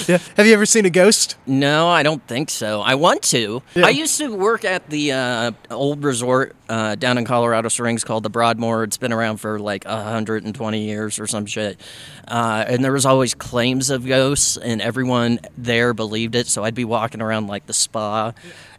yeah. 0.08 0.18
Have 0.38 0.46
you 0.46 0.54
ever 0.54 0.66
seen 0.66 0.86
a 0.86 0.90
ghost? 0.90 1.38
No, 1.46 1.88
I 1.88 2.04
don't 2.04 2.26
think 2.28 2.50
so. 2.50 2.82
I 2.82 2.96
want 2.96 3.24
to. 3.24 3.62
Yeah. 3.76 3.86
I 3.88 3.90
used 3.90 4.18
to 4.20 4.36
work 4.36 4.66
at 4.66 4.90
the 4.90 5.12
uh, 5.12 5.52
old 5.72 6.04
resort 6.04 6.56
uh, 6.70 6.96
down 6.96 7.18
in 7.18 7.26
Colorado 7.26 7.70
Springs 7.70 8.04
called 8.04 8.24
the 8.24 8.30
Broadmoor. 8.30 8.84
It's 8.84 8.98
been 8.98 9.14
around 9.14 9.38
for 9.38 9.60
like 9.60 9.86
120 9.86 10.84
years 10.86 11.20
or 11.20 11.28
some 11.28 11.46
shit. 11.46 11.80
Uh, 12.28 12.66
and 12.68 12.84
there 12.84 12.92
was 12.94 13.06
always 13.06 13.34
claims 13.34 13.90
of 13.90 14.06
ghosts, 14.06 14.58
and 14.58 14.82
everyone 14.82 15.40
there 15.58 15.94
believed 15.94 16.36
it. 16.36 16.48
So 16.48 16.64
I'd 16.64 16.76
be 16.76 16.86
walking 16.86 17.22
around 17.22 17.48
like 17.48 17.68
the 17.68 17.74
spa, 17.74 18.34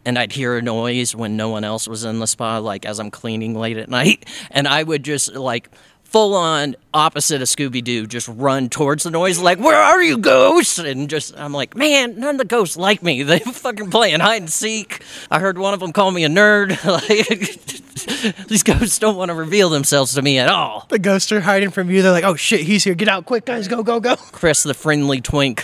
and 0.05 0.17
I'd 0.17 0.31
hear 0.33 0.57
a 0.57 0.61
noise 0.61 1.15
when 1.15 1.37
no 1.37 1.49
one 1.49 1.63
else 1.63 1.87
was 1.87 2.03
in 2.03 2.19
the 2.19 2.27
spa, 2.27 2.57
like 2.59 2.85
as 2.85 2.99
I'm 2.99 3.11
cleaning 3.11 3.55
late 3.55 3.77
at 3.77 3.89
night. 3.89 4.25
And 4.51 4.67
I 4.67 4.81
would 4.81 5.03
just 5.03 5.33
like 5.35 5.69
full 6.07 6.33
on 6.33 6.75
opposite 6.93 7.41
of 7.41 7.47
Scooby 7.47 7.83
Doo, 7.83 8.07
just 8.07 8.27
run 8.27 8.69
towards 8.69 9.03
the 9.03 9.11
noise, 9.11 9.39
like, 9.39 9.59
Where 9.59 9.75
are 9.75 10.01
you, 10.01 10.17
ghosts? 10.17 10.79
And 10.79 11.09
just, 11.09 11.37
I'm 11.37 11.53
like, 11.53 11.75
Man, 11.75 12.19
none 12.19 12.35
of 12.35 12.37
the 12.37 12.45
ghosts 12.45 12.77
like 12.77 13.03
me. 13.03 13.23
They 13.27 13.39
fucking 13.39 13.91
playing 13.91 14.21
hide 14.21 14.41
and 14.43 14.49
seek. 14.49 15.03
I 15.29 15.39
heard 15.39 15.57
one 15.57 15.73
of 15.73 15.81
them 15.81 15.91
call 15.91 16.11
me 16.11 16.23
a 16.23 16.29
nerd. 16.29 16.77
Like, 16.87 17.77
these 18.47 18.63
ghosts 18.63 18.99
don't 18.99 19.17
want 19.17 19.29
to 19.29 19.35
reveal 19.35 19.69
themselves 19.69 20.13
to 20.13 20.21
me 20.21 20.39
at 20.39 20.47
all. 20.49 20.85
The 20.89 20.99
ghosts 20.99 21.31
are 21.31 21.41
hiding 21.41 21.71
from 21.71 21.89
you. 21.89 22.01
They're 22.01 22.11
like, 22.11 22.23
oh 22.23 22.35
shit, 22.35 22.61
he's 22.61 22.83
here. 22.83 22.95
Get 22.95 23.07
out 23.09 23.25
quick, 23.25 23.45
guys. 23.45 23.67
Go, 23.67 23.83
go, 23.83 23.99
go. 23.99 24.15
Chris 24.15 24.63
the 24.63 24.73
friendly 24.73 25.19
twink 25.19 25.61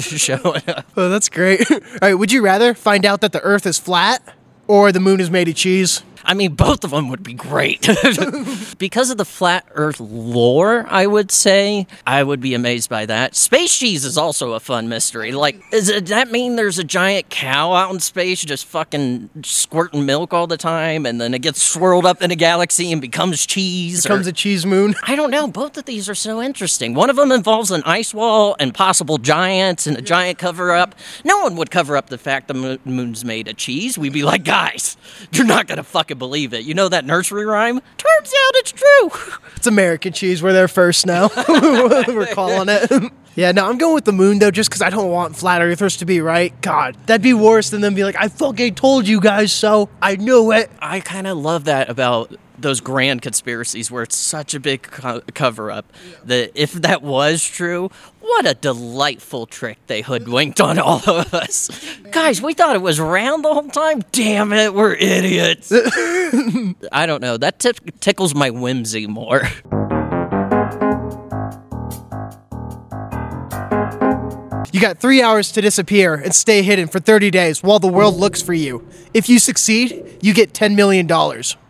showing 0.00 0.62
up. 0.68 0.86
Oh, 0.96 1.08
that's 1.08 1.28
great. 1.28 1.70
All 1.70 1.80
right, 2.02 2.14
would 2.14 2.32
you 2.32 2.42
rather 2.42 2.74
find 2.74 3.04
out 3.04 3.20
that 3.20 3.32
the 3.32 3.40
earth 3.42 3.66
is 3.66 3.78
flat 3.78 4.22
or 4.66 4.90
the 4.92 5.00
moon 5.00 5.20
is 5.20 5.30
made 5.30 5.48
of 5.48 5.54
cheese? 5.54 6.02
I 6.24 6.34
mean, 6.34 6.54
both 6.54 6.84
of 6.84 6.90
them 6.90 7.08
would 7.10 7.22
be 7.22 7.34
great. 7.34 7.86
because 8.78 9.10
of 9.10 9.18
the 9.18 9.24
flat 9.24 9.66
earth 9.72 10.00
lore, 10.00 10.86
I 10.88 11.06
would 11.06 11.30
say, 11.30 11.86
I 12.06 12.22
would 12.22 12.40
be 12.40 12.54
amazed 12.54 12.88
by 12.90 13.06
that. 13.06 13.34
Space 13.36 13.76
cheese 13.78 14.04
is 14.04 14.16
also 14.18 14.52
a 14.54 14.60
fun 14.60 14.88
mystery. 14.88 15.32
Like, 15.32 15.60
is 15.72 15.88
it, 15.88 16.00
does 16.06 16.10
that 16.10 16.30
mean 16.30 16.56
there's 16.56 16.78
a 16.78 16.84
giant 16.84 17.28
cow 17.30 17.72
out 17.72 17.92
in 17.92 18.00
space 18.00 18.42
just 18.44 18.66
fucking 18.66 19.30
squirting 19.44 20.06
milk 20.06 20.32
all 20.32 20.46
the 20.46 20.56
time 20.56 21.06
and 21.06 21.20
then 21.20 21.34
it 21.34 21.40
gets 21.42 21.62
swirled 21.62 22.06
up 22.06 22.22
in 22.22 22.30
a 22.30 22.36
galaxy 22.36 22.90
and 22.92 23.00
becomes 23.00 23.44
cheese? 23.46 24.04
or- 24.06 24.08
Comes 24.10 24.26
a 24.26 24.32
cheese 24.32 24.64
moon. 24.66 24.94
I 25.04 25.16
don't 25.16 25.30
know. 25.30 25.46
Both 25.46 25.76
of 25.76 25.84
these 25.84 26.08
are 26.08 26.14
so 26.14 26.40
interesting. 26.42 26.94
One 26.94 27.10
of 27.10 27.16
them 27.16 27.32
involves 27.32 27.70
an 27.70 27.82
ice 27.84 28.14
wall 28.14 28.56
and 28.58 28.74
possible 28.74 29.18
giants 29.18 29.86
and 29.86 29.96
a 29.96 30.02
giant 30.02 30.38
cover 30.38 30.72
up. 30.72 30.94
No 31.24 31.38
one 31.40 31.56
would 31.56 31.70
cover 31.70 31.96
up 31.96 32.08
the 32.08 32.18
fact 32.18 32.48
the 32.48 32.78
moon's 32.84 33.24
made 33.24 33.48
of 33.48 33.56
cheese. 33.56 33.98
We'd 33.98 34.12
be 34.12 34.22
like, 34.22 34.44
guys, 34.44 34.96
you're 35.32 35.46
not 35.46 35.66
going 35.66 35.76
to 35.78 35.82
fucking 35.84 36.13
believe 36.14 36.52
it. 36.54 36.64
You 36.64 36.74
know 36.74 36.88
that 36.88 37.04
nursery 37.04 37.44
rhyme? 37.44 37.80
Turns 37.96 38.28
out 38.28 38.52
it's 38.54 38.72
true. 38.72 39.10
It's 39.56 39.66
American 39.68 40.12
cheese. 40.12 40.42
We're 40.42 40.52
there 40.52 40.68
first 40.68 41.06
now. 41.06 41.30
We're 41.48 42.26
calling 42.34 42.68
it. 42.68 43.12
Yeah, 43.36 43.50
no, 43.50 43.68
I'm 43.68 43.78
going 43.78 43.94
with 43.94 44.04
the 44.04 44.12
moon 44.12 44.38
though, 44.38 44.52
just 44.52 44.70
because 44.70 44.80
I 44.80 44.90
don't 44.90 45.10
want 45.10 45.34
flat 45.34 45.60
earthers 45.60 45.96
to 45.96 46.04
be 46.04 46.20
right. 46.20 46.54
God, 46.60 46.96
that'd 47.06 47.20
be 47.20 47.34
worse 47.34 47.70
than 47.70 47.80
them 47.80 47.94
be 47.94 48.04
like, 48.04 48.14
I 48.16 48.28
fucking 48.28 48.76
told 48.76 49.08
you 49.08 49.20
guys 49.20 49.52
so. 49.52 49.88
I 50.00 50.14
knew 50.14 50.52
it. 50.52 50.70
I 50.78 51.00
kind 51.00 51.26
of 51.26 51.36
love 51.38 51.64
that 51.64 51.90
about 51.90 52.36
those 52.58 52.80
grand 52.80 53.22
conspiracies 53.22 53.90
where 53.90 54.02
it's 54.02 54.16
such 54.16 54.54
a 54.54 54.60
big 54.60 54.82
co- 54.82 55.22
cover 55.34 55.70
up 55.70 55.92
that 56.24 56.52
if 56.54 56.72
that 56.72 57.02
was 57.02 57.44
true, 57.44 57.90
what 58.20 58.46
a 58.46 58.54
delightful 58.54 59.46
trick 59.46 59.78
they 59.86 60.02
hoodwinked 60.02 60.60
on 60.60 60.78
all 60.78 61.02
of 61.08 61.34
us. 61.34 61.70
Guys, 62.10 62.40
we 62.40 62.54
thought 62.54 62.76
it 62.76 62.82
was 62.82 63.00
round 63.00 63.44
the 63.44 63.52
whole 63.52 63.68
time. 63.68 64.02
Damn 64.12 64.52
it, 64.52 64.72
we're 64.74 64.94
idiots. 64.94 65.72
I 66.92 67.06
don't 67.06 67.20
know. 67.20 67.36
That 67.36 67.58
tip 67.58 68.00
tickles 68.00 68.34
my 68.34 68.50
whimsy 68.50 69.06
more. 69.06 69.42
You 74.72 74.80
got 74.80 74.98
three 74.98 75.22
hours 75.22 75.52
to 75.52 75.60
disappear 75.60 76.14
and 76.14 76.34
stay 76.34 76.62
hidden 76.62 76.88
for 76.88 76.98
30 76.98 77.30
days 77.30 77.62
while 77.62 77.78
the 77.78 77.86
world 77.86 78.16
looks 78.16 78.42
for 78.42 78.54
you. 78.54 78.84
If 79.12 79.28
you 79.28 79.38
succeed, 79.38 80.18
you 80.20 80.34
get 80.34 80.52
$10 80.52 80.74
million. 80.74 81.06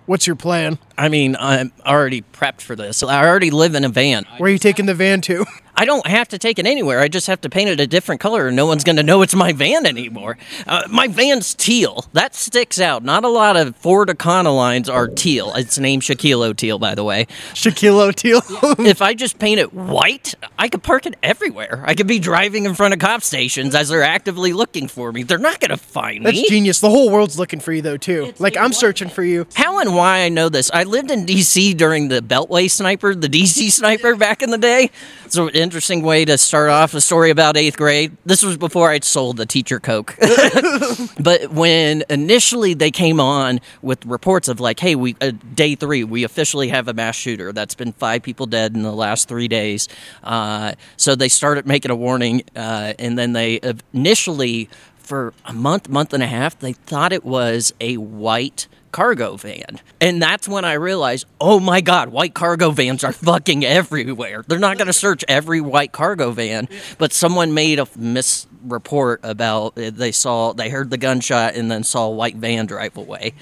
What's 0.06 0.26
your 0.26 0.36
plan? 0.36 0.78
I 0.98 1.08
mean, 1.08 1.34
I'm 1.38 1.72
already 1.86 2.22
prepped 2.22 2.60
for 2.60 2.76
this. 2.76 3.02
I 3.02 3.24
already 3.24 3.50
live 3.50 3.74
in 3.74 3.84
a 3.84 3.88
van. 3.88 4.26
Where 4.36 4.48
are 4.48 4.52
you 4.52 4.58
taking 4.58 4.86
the 4.86 4.94
van 4.94 5.20
to? 5.22 5.46
I 5.76 5.84
don't 5.84 6.06
have 6.06 6.28
to 6.28 6.38
take 6.38 6.58
it 6.58 6.66
anywhere. 6.66 7.00
I 7.00 7.08
just 7.08 7.26
have 7.26 7.40
to 7.42 7.48
paint 7.48 7.70
it 7.70 7.80
a 7.80 7.86
different 7.86 8.20
color, 8.20 8.46
and 8.46 8.56
no 8.56 8.66
one's 8.66 8.84
going 8.84 8.96
to 8.96 9.02
know 9.02 9.22
it's 9.22 9.34
my 9.34 9.52
van 9.52 9.86
anymore. 9.86 10.38
Uh, 10.66 10.82
my 10.88 11.08
van's 11.08 11.54
teal. 11.54 12.06
That 12.12 12.34
sticks 12.34 12.80
out. 12.80 13.02
Not 13.02 13.24
a 13.24 13.28
lot 13.28 13.56
of 13.56 13.74
Ford 13.76 14.08
Econolines 14.08 14.92
are 14.92 15.08
teal. 15.08 15.52
It's 15.54 15.78
named 15.78 16.02
Shaquille 16.02 16.44
O'Teal, 16.44 16.78
by 16.78 16.94
the 16.94 17.02
way. 17.02 17.26
Shaquille 17.54 18.00
O'Teal. 18.00 18.40
if 18.86 19.02
I 19.02 19.14
just 19.14 19.38
paint 19.38 19.58
it 19.58 19.74
white, 19.74 20.34
I 20.58 20.68
could 20.68 20.82
park 20.82 21.06
it 21.06 21.16
everywhere. 21.22 21.82
I 21.86 21.94
could 21.94 22.06
be 22.06 22.18
driving 22.18 22.66
in 22.66 22.74
front 22.74 22.94
of 22.94 23.00
cop 23.00 23.22
stations 23.22 23.74
as 23.74 23.88
they're 23.88 24.02
actively 24.02 24.52
looking 24.52 24.86
for 24.86 25.12
me. 25.12 25.22
They're 25.24 25.38
not 25.38 25.60
going 25.60 25.70
to 25.70 25.76
find 25.76 26.24
That's 26.24 26.34
me. 26.34 26.42
That's 26.42 26.50
genius. 26.50 26.80
The 26.80 26.90
whole 26.90 27.10
world's 27.10 27.38
looking 27.38 27.60
for 27.60 27.72
you 27.72 27.82
though 27.82 27.96
too. 27.96 28.32
Like 28.38 28.56
I'm 28.56 28.72
searching 28.72 29.08
for 29.08 29.24
you. 29.24 29.46
How 29.54 29.80
and 29.80 29.94
why 29.94 30.20
I 30.20 30.28
know 30.28 30.48
this? 30.48 30.70
I 30.72 30.84
lived 30.84 31.10
in 31.10 31.24
D.C. 31.24 31.74
during 31.74 32.08
the 32.08 32.20
Beltway 32.20 32.70
sniper, 32.70 33.14
the 33.14 33.28
D.C. 33.28 33.70
sniper 33.70 34.14
back 34.16 34.42
in 34.42 34.50
the 34.50 34.58
day. 34.58 34.90
It's 35.24 35.36
an 35.36 35.48
interesting 35.64 36.02
way 36.02 36.24
to 36.24 36.38
start 36.38 36.70
off 36.70 36.94
a 36.94 37.00
story 37.00 37.30
about 37.30 37.56
eighth 37.56 37.76
grade. 37.76 38.16
This 38.24 38.42
was 38.42 38.56
before 38.56 38.90
I'd 38.90 39.02
sold 39.02 39.38
the 39.38 39.46
teacher 39.46 39.80
Coke. 39.80 40.14
but 41.18 41.50
when 41.50 42.04
initially 42.08 42.74
they 42.74 42.90
came 42.90 43.18
on 43.18 43.60
with 43.82 44.04
reports 44.06 44.48
of 44.48 44.60
like, 44.60 44.78
hey, 44.78 44.94
we 44.94 45.16
uh, 45.20 45.32
day 45.54 45.74
three, 45.74 46.04
we 46.04 46.22
officially 46.22 46.68
have 46.68 46.86
a 46.86 46.92
mass 46.92 47.16
shooter. 47.16 47.52
That's 47.52 47.74
been 47.74 47.92
five 47.94 48.22
people 48.22 48.46
dead 48.46 48.76
in 48.76 48.82
the 48.82 48.92
last 48.92 49.26
three 49.26 49.48
days. 49.48 49.88
Uh, 50.22 50.74
so 50.96 51.16
they 51.16 51.28
started 51.28 51.66
making 51.66 51.90
a 51.90 51.96
warning, 51.96 52.42
uh, 52.54 52.92
and 52.98 53.18
then 53.18 53.32
they 53.32 53.58
initially 53.92 54.68
for 54.98 55.34
a 55.44 55.52
month, 55.52 55.88
month 55.88 56.12
and 56.12 56.22
a 56.22 56.26
half, 56.26 56.58
they 56.58 56.72
thought 56.72 57.12
it 57.12 57.24
was 57.24 57.74
a 57.80 57.96
white 57.96 58.68
cargo 58.94 59.36
van. 59.36 59.80
And 60.00 60.22
that's 60.22 60.46
when 60.46 60.64
I 60.64 60.74
realized, 60.74 61.26
oh 61.40 61.58
my 61.58 61.80
God, 61.80 62.10
white 62.10 62.32
cargo 62.32 62.70
vans 62.70 63.02
are 63.02 63.10
fucking 63.12 63.64
everywhere. 63.64 64.44
They're 64.46 64.60
not 64.60 64.78
going 64.78 64.86
to 64.86 64.92
search 64.92 65.24
every 65.26 65.60
white 65.60 65.90
cargo 65.90 66.30
van, 66.30 66.68
but 66.96 67.12
someone 67.12 67.54
made 67.54 67.80
a 67.80 67.86
misreport 67.86 69.18
about 69.24 69.74
they 69.74 70.12
saw, 70.12 70.52
they 70.52 70.68
heard 70.68 70.90
the 70.90 70.96
gunshot 70.96 71.56
and 71.56 71.68
then 71.68 71.82
saw 71.82 72.06
a 72.06 72.10
white 72.10 72.36
van 72.36 72.66
drive 72.66 72.96
away. 72.96 73.34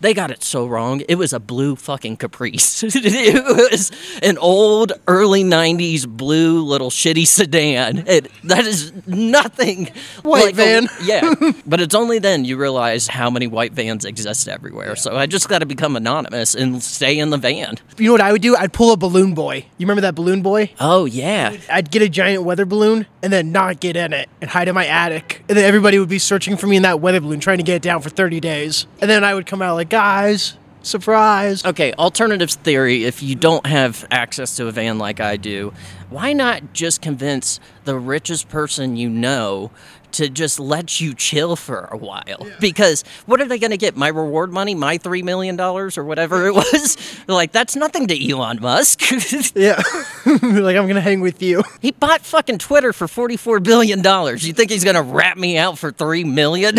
They 0.00 0.14
got 0.14 0.30
it 0.30 0.44
so 0.44 0.66
wrong. 0.66 1.02
It 1.08 1.16
was 1.16 1.32
a 1.32 1.40
blue 1.40 1.74
fucking 1.74 2.18
Caprice. 2.18 2.82
it 2.86 3.70
was 3.70 3.90
an 4.22 4.38
old 4.38 4.92
early 5.08 5.42
'90s 5.42 6.06
blue 6.06 6.62
little 6.62 6.90
shitty 6.90 7.26
sedan. 7.26 8.04
It, 8.06 8.30
that 8.44 8.64
is 8.64 8.92
nothing. 9.06 9.90
White 10.22 10.44
like 10.44 10.54
a- 10.54 10.56
van. 10.56 10.88
yeah, 11.02 11.34
but 11.66 11.80
it's 11.80 11.94
only 11.94 12.18
then 12.18 12.44
you 12.44 12.56
realize 12.56 13.08
how 13.08 13.28
many 13.28 13.46
white 13.48 13.72
vans 13.72 14.04
exist 14.04 14.48
everywhere. 14.48 14.94
So 14.94 15.16
I 15.16 15.26
just 15.26 15.48
got 15.48 15.60
to 15.60 15.66
become 15.66 15.96
anonymous 15.96 16.54
and 16.54 16.82
stay 16.82 17.18
in 17.18 17.30
the 17.30 17.38
van. 17.38 17.76
You 17.96 18.06
know 18.06 18.12
what 18.12 18.20
I 18.20 18.32
would 18.32 18.42
do? 18.42 18.54
I'd 18.56 18.72
pull 18.72 18.92
a 18.92 18.96
balloon 18.96 19.34
boy. 19.34 19.66
You 19.78 19.86
remember 19.86 20.02
that 20.02 20.14
balloon 20.14 20.42
boy? 20.42 20.70
Oh 20.78 21.06
yeah. 21.06 21.56
I'd 21.70 21.90
get 21.90 22.02
a 22.02 22.08
giant 22.08 22.44
weather 22.44 22.64
balloon 22.66 23.06
and 23.22 23.32
then 23.32 23.50
not 23.50 23.80
get 23.80 23.96
in 23.96 24.12
it 24.12 24.28
and 24.40 24.50
hide 24.50 24.68
in 24.68 24.74
my 24.74 24.86
attic. 24.86 25.44
And 25.48 25.58
then 25.58 25.64
everybody 25.64 25.98
would 25.98 26.08
be 26.08 26.18
searching 26.20 26.56
for 26.56 26.66
me 26.68 26.76
in 26.76 26.82
that 26.82 27.00
weather 27.00 27.20
balloon, 27.20 27.40
trying 27.40 27.58
to 27.58 27.64
get 27.64 27.76
it 27.76 27.82
down 27.82 28.00
for 28.00 28.10
30 28.10 28.38
days. 28.40 28.86
And 29.00 29.10
then 29.10 29.24
I 29.24 29.34
would 29.34 29.46
come 29.46 29.60
out 29.60 29.74
like, 29.74 29.87
guys, 29.88 30.56
surprise. 30.82 31.64
Okay, 31.64 31.92
alternative 31.94 32.50
theory 32.50 33.04
if 33.04 33.22
you 33.22 33.34
don't 33.34 33.66
have 33.66 34.06
access 34.10 34.56
to 34.56 34.66
a 34.66 34.72
van 34.72 34.98
like 34.98 35.20
I 35.20 35.36
do, 35.36 35.72
why 36.10 36.32
not 36.32 36.72
just 36.72 37.02
convince 37.02 37.60
the 37.84 37.98
richest 37.98 38.48
person 38.48 38.96
you 38.96 39.08
know 39.08 39.70
to 40.12 40.28
just 40.28 40.58
let 40.60 41.00
you 41.00 41.14
chill 41.14 41.56
for 41.56 41.88
a 41.90 41.96
while? 41.96 42.46
Because 42.60 43.04
what 43.26 43.40
are 43.40 43.46
they 43.46 43.58
going 43.58 43.70
to 43.70 43.76
get? 43.76 43.96
My 43.96 44.08
reward 44.08 44.52
money, 44.52 44.74
my 44.74 44.98
$3 44.98 45.22
million 45.22 45.58
or 45.60 45.88
whatever 46.04 46.46
it 46.46 46.54
was? 46.54 46.96
like, 47.28 47.52
that's 47.52 47.76
nothing 47.76 48.06
to 48.08 48.30
Elon 48.30 48.60
Musk. 48.60 49.02
Yeah. 49.54 49.76
like, 50.26 50.76
I'm 50.76 50.84
going 50.84 50.94
to 50.94 51.00
hang 51.00 51.20
with 51.20 51.42
you. 51.42 51.62
he 51.80 51.90
bought 51.90 52.20
fucking 52.22 52.58
Twitter 52.58 52.92
for 52.92 53.06
$44 53.06 53.62
billion. 53.62 54.00
You 54.00 54.52
think 54.52 54.70
he's 54.70 54.84
going 54.84 54.94
to 54.96 55.02
rat 55.02 55.36
me 55.36 55.58
out 55.58 55.78
for 55.78 55.90
3 55.90 56.24
million? 56.24 56.76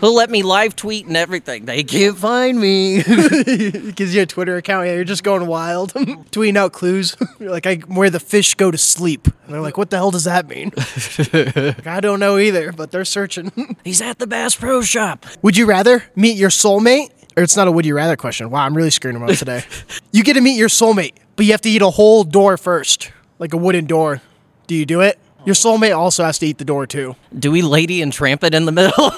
He'll 0.00 0.14
let 0.14 0.30
me 0.30 0.42
live 0.42 0.76
tweet 0.76 1.06
and 1.06 1.16
everything. 1.16 1.64
They 1.64 1.84
can't 1.84 2.16
find 2.16 2.58
me. 2.60 3.02
Gives 3.02 4.14
you 4.14 4.22
a 4.22 4.26
Twitter 4.26 4.56
account. 4.56 4.86
Yeah, 4.86 4.94
you're 4.94 5.04
just 5.04 5.22
going 5.22 5.46
wild. 5.46 5.92
Tweeting 5.94 6.56
out 6.56 6.72
clues. 6.72 7.16
You're 7.38 7.50
like, 7.50 7.66
I, 7.66 7.76
where 7.76 8.10
the 8.10 8.20
fish 8.20 8.54
go 8.54 8.70
to 8.70 8.78
sleep. 8.78 9.26
And 9.26 9.54
they're 9.54 9.60
like, 9.60 9.76
what 9.76 9.90
the 9.90 9.96
hell 9.96 10.10
does 10.10 10.24
that 10.24 10.48
mean? 10.48 10.72
Like, 11.32 11.86
I 11.86 12.00
don't 12.00 12.20
know 12.20 12.38
either, 12.38 12.51
but 12.72 12.90
they're 12.90 13.04
searching. 13.04 13.76
he's 13.84 14.00
at 14.00 14.18
the 14.18 14.26
Bass 14.26 14.54
Pro 14.54 14.82
Shop. 14.82 15.26
Would 15.42 15.56
you 15.56 15.66
rather 15.66 16.04
meet 16.14 16.36
your 16.36 16.50
soulmate? 16.50 17.10
Or 17.36 17.42
it's 17.42 17.56
not 17.56 17.66
a 17.66 17.72
would 17.72 17.86
you 17.86 17.94
rather 17.94 18.16
question. 18.16 18.50
Wow, 18.50 18.64
I'm 18.64 18.76
really 18.76 18.90
screwing 18.90 19.18
them 19.18 19.28
up 19.28 19.36
today. 19.36 19.64
you 20.12 20.22
get 20.22 20.34
to 20.34 20.40
meet 20.40 20.56
your 20.56 20.68
soulmate, 20.68 21.14
but 21.36 21.46
you 21.46 21.52
have 21.52 21.62
to 21.62 21.70
eat 21.70 21.82
a 21.82 21.90
whole 21.90 22.24
door 22.24 22.56
first, 22.56 23.10
like 23.38 23.54
a 23.54 23.56
wooden 23.56 23.86
door. 23.86 24.20
Do 24.66 24.74
you 24.74 24.84
do 24.84 25.00
it? 25.00 25.18
Your 25.44 25.56
soulmate 25.56 25.96
also 25.96 26.22
has 26.22 26.38
to 26.38 26.46
eat 26.46 26.58
the 26.58 26.64
door 26.64 26.86
too. 26.86 27.16
Do 27.36 27.50
we 27.50 27.62
lady 27.62 28.00
and 28.00 28.12
tramp 28.12 28.44
it 28.44 28.54
in 28.54 28.64
the 28.64 28.70
middle? 28.70 29.12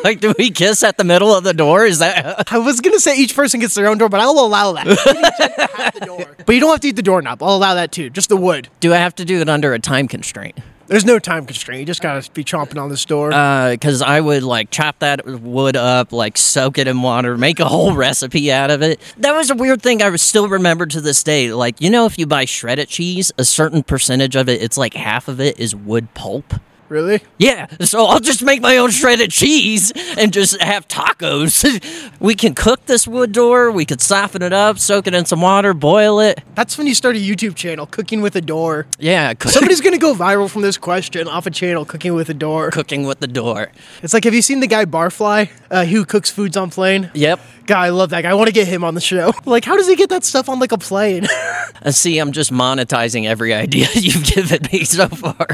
like, 0.04 0.20
do 0.20 0.32
we 0.38 0.50
kiss 0.50 0.84
at 0.84 0.96
the 0.96 1.04
middle 1.04 1.34
of 1.34 1.42
the 1.42 1.52
door? 1.52 1.84
Is 1.84 1.98
that. 1.98 2.52
I 2.52 2.58
was 2.58 2.80
gonna 2.80 3.00
say 3.00 3.16
each 3.16 3.34
person 3.34 3.58
gets 3.58 3.74
their 3.74 3.88
own 3.88 3.98
door, 3.98 4.08
but 4.08 4.20
I'll 4.20 4.38
allow 4.38 4.72
that. 4.72 4.86
You 4.86 4.96
can 4.96 5.16
each 5.16 5.70
have 5.76 5.94
the 5.94 6.06
door. 6.06 6.36
But 6.46 6.54
you 6.54 6.60
don't 6.60 6.70
have 6.70 6.80
to 6.80 6.88
eat 6.88 6.96
the 6.96 7.02
doorknob. 7.02 7.42
I'll 7.42 7.56
allow 7.56 7.74
that 7.74 7.90
too. 7.90 8.08
Just 8.08 8.28
the 8.28 8.36
wood. 8.36 8.68
Do 8.78 8.94
I 8.94 8.98
have 8.98 9.16
to 9.16 9.24
do 9.24 9.40
it 9.40 9.48
under 9.48 9.74
a 9.74 9.80
time 9.80 10.06
constraint? 10.06 10.58
There's 10.88 11.04
no 11.04 11.18
time 11.18 11.44
constraint. 11.44 11.80
You 11.80 11.86
just 11.86 12.00
gotta 12.00 12.28
be 12.32 12.42
chomping 12.42 12.80
on 12.80 12.88
this 12.88 13.04
door. 13.04 13.28
Because 13.28 14.02
uh, 14.02 14.06
I 14.06 14.20
would 14.20 14.42
like 14.42 14.70
chop 14.70 14.98
that 15.00 15.24
wood 15.26 15.76
up, 15.76 16.12
like 16.12 16.38
soak 16.38 16.78
it 16.78 16.88
in 16.88 17.02
water, 17.02 17.36
make 17.36 17.60
a 17.60 17.66
whole 17.66 17.92
recipe 17.96 18.50
out 18.50 18.70
of 18.70 18.82
it. 18.82 18.98
That 19.18 19.32
was 19.32 19.50
a 19.50 19.54
weird 19.54 19.82
thing 19.82 20.02
I 20.02 20.14
still 20.16 20.48
remember 20.48 20.86
to 20.86 21.00
this 21.00 21.22
day. 21.22 21.52
Like, 21.52 21.80
you 21.80 21.90
know, 21.90 22.06
if 22.06 22.18
you 22.18 22.26
buy 22.26 22.46
shredded 22.46 22.88
cheese, 22.88 23.30
a 23.36 23.44
certain 23.44 23.82
percentage 23.82 24.34
of 24.34 24.48
it, 24.48 24.62
it's 24.62 24.78
like 24.78 24.94
half 24.94 25.28
of 25.28 25.40
it 25.40 25.60
is 25.60 25.74
wood 25.76 26.12
pulp. 26.14 26.54
Really? 26.88 27.20
Yeah, 27.38 27.66
so 27.80 28.06
I'll 28.06 28.20
just 28.20 28.42
make 28.42 28.60
my 28.60 28.76
own 28.78 28.90
shredded 28.90 29.30
cheese 29.30 29.92
and 30.16 30.32
just 30.32 30.60
have 30.60 30.86
tacos. 30.88 32.10
we 32.20 32.34
can 32.34 32.54
cook 32.54 32.84
this 32.86 33.06
wood 33.06 33.32
door, 33.32 33.70
we 33.70 33.84
could 33.84 34.00
soften 34.00 34.42
it 34.42 34.52
up, 34.52 34.78
soak 34.78 35.06
it 35.06 35.14
in 35.14 35.24
some 35.24 35.40
water, 35.40 35.74
boil 35.74 36.20
it. 36.20 36.42
That's 36.54 36.76
when 36.78 36.86
you 36.86 36.94
start 36.94 37.16
a 37.16 37.18
YouTube 37.18 37.54
channel, 37.54 37.86
cooking 37.86 38.20
with 38.20 38.36
a 38.36 38.40
door. 38.40 38.86
Yeah, 38.98 39.34
cook- 39.34 39.52
Somebody's 39.52 39.80
gonna 39.80 39.98
go 39.98 40.14
viral 40.14 40.48
from 40.50 40.62
this 40.62 40.78
question 40.78 41.28
off 41.28 41.46
a 41.46 41.50
channel, 41.50 41.84
cooking 41.84 42.14
with 42.14 42.28
a 42.28 42.34
door. 42.34 42.70
cooking 42.70 43.04
with 43.06 43.20
the 43.20 43.26
door. 43.26 43.70
It's 44.02 44.14
like, 44.14 44.24
have 44.24 44.34
you 44.34 44.42
seen 44.42 44.60
the 44.60 44.66
guy 44.66 44.84
Barfly, 44.84 45.50
uh, 45.70 45.84
who 45.84 46.04
cooks 46.04 46.30
foods 46.30 46.56
on 46.56 46.70
plane? 46.70 47.10
Yep. 47.14 47.40
God, 47.68 47.84
I 47.84 47.90
love 47.90 48.08
that 48.10 48.22
guy. 48.22 48.30
I 48.30 48.32
want 48.32 48.46
to 48.46 48.52
get 48.54 48.66
him 48.66 48.82
on 48.82 48.94
the 48.94 49.00
show. 49.00 49.32
Like, 49.44 49.64
how 49.64 49.76
does 49.76 49.88
he 49.88 49.96
get 49.96 50.10
that 50.10 50.24
stuff 50.24 50.48
on 50.48 50.58
like 50.58 50.72
a 50.72 50.78
plane? 50.78 51.24
And 51.24 51.76
uh, 51.86 51.90
see, 51.90 52.18
I'm 52.18 52.32
just 52.32 52.52
monetizing 52.52 53.26
every 53.26 53.54
idea 53.54 53.86
you've 53.94 54.24
given 54.24 54.60
me 54.72 54.84
so 54.84 55.08
far. 55.08 55.46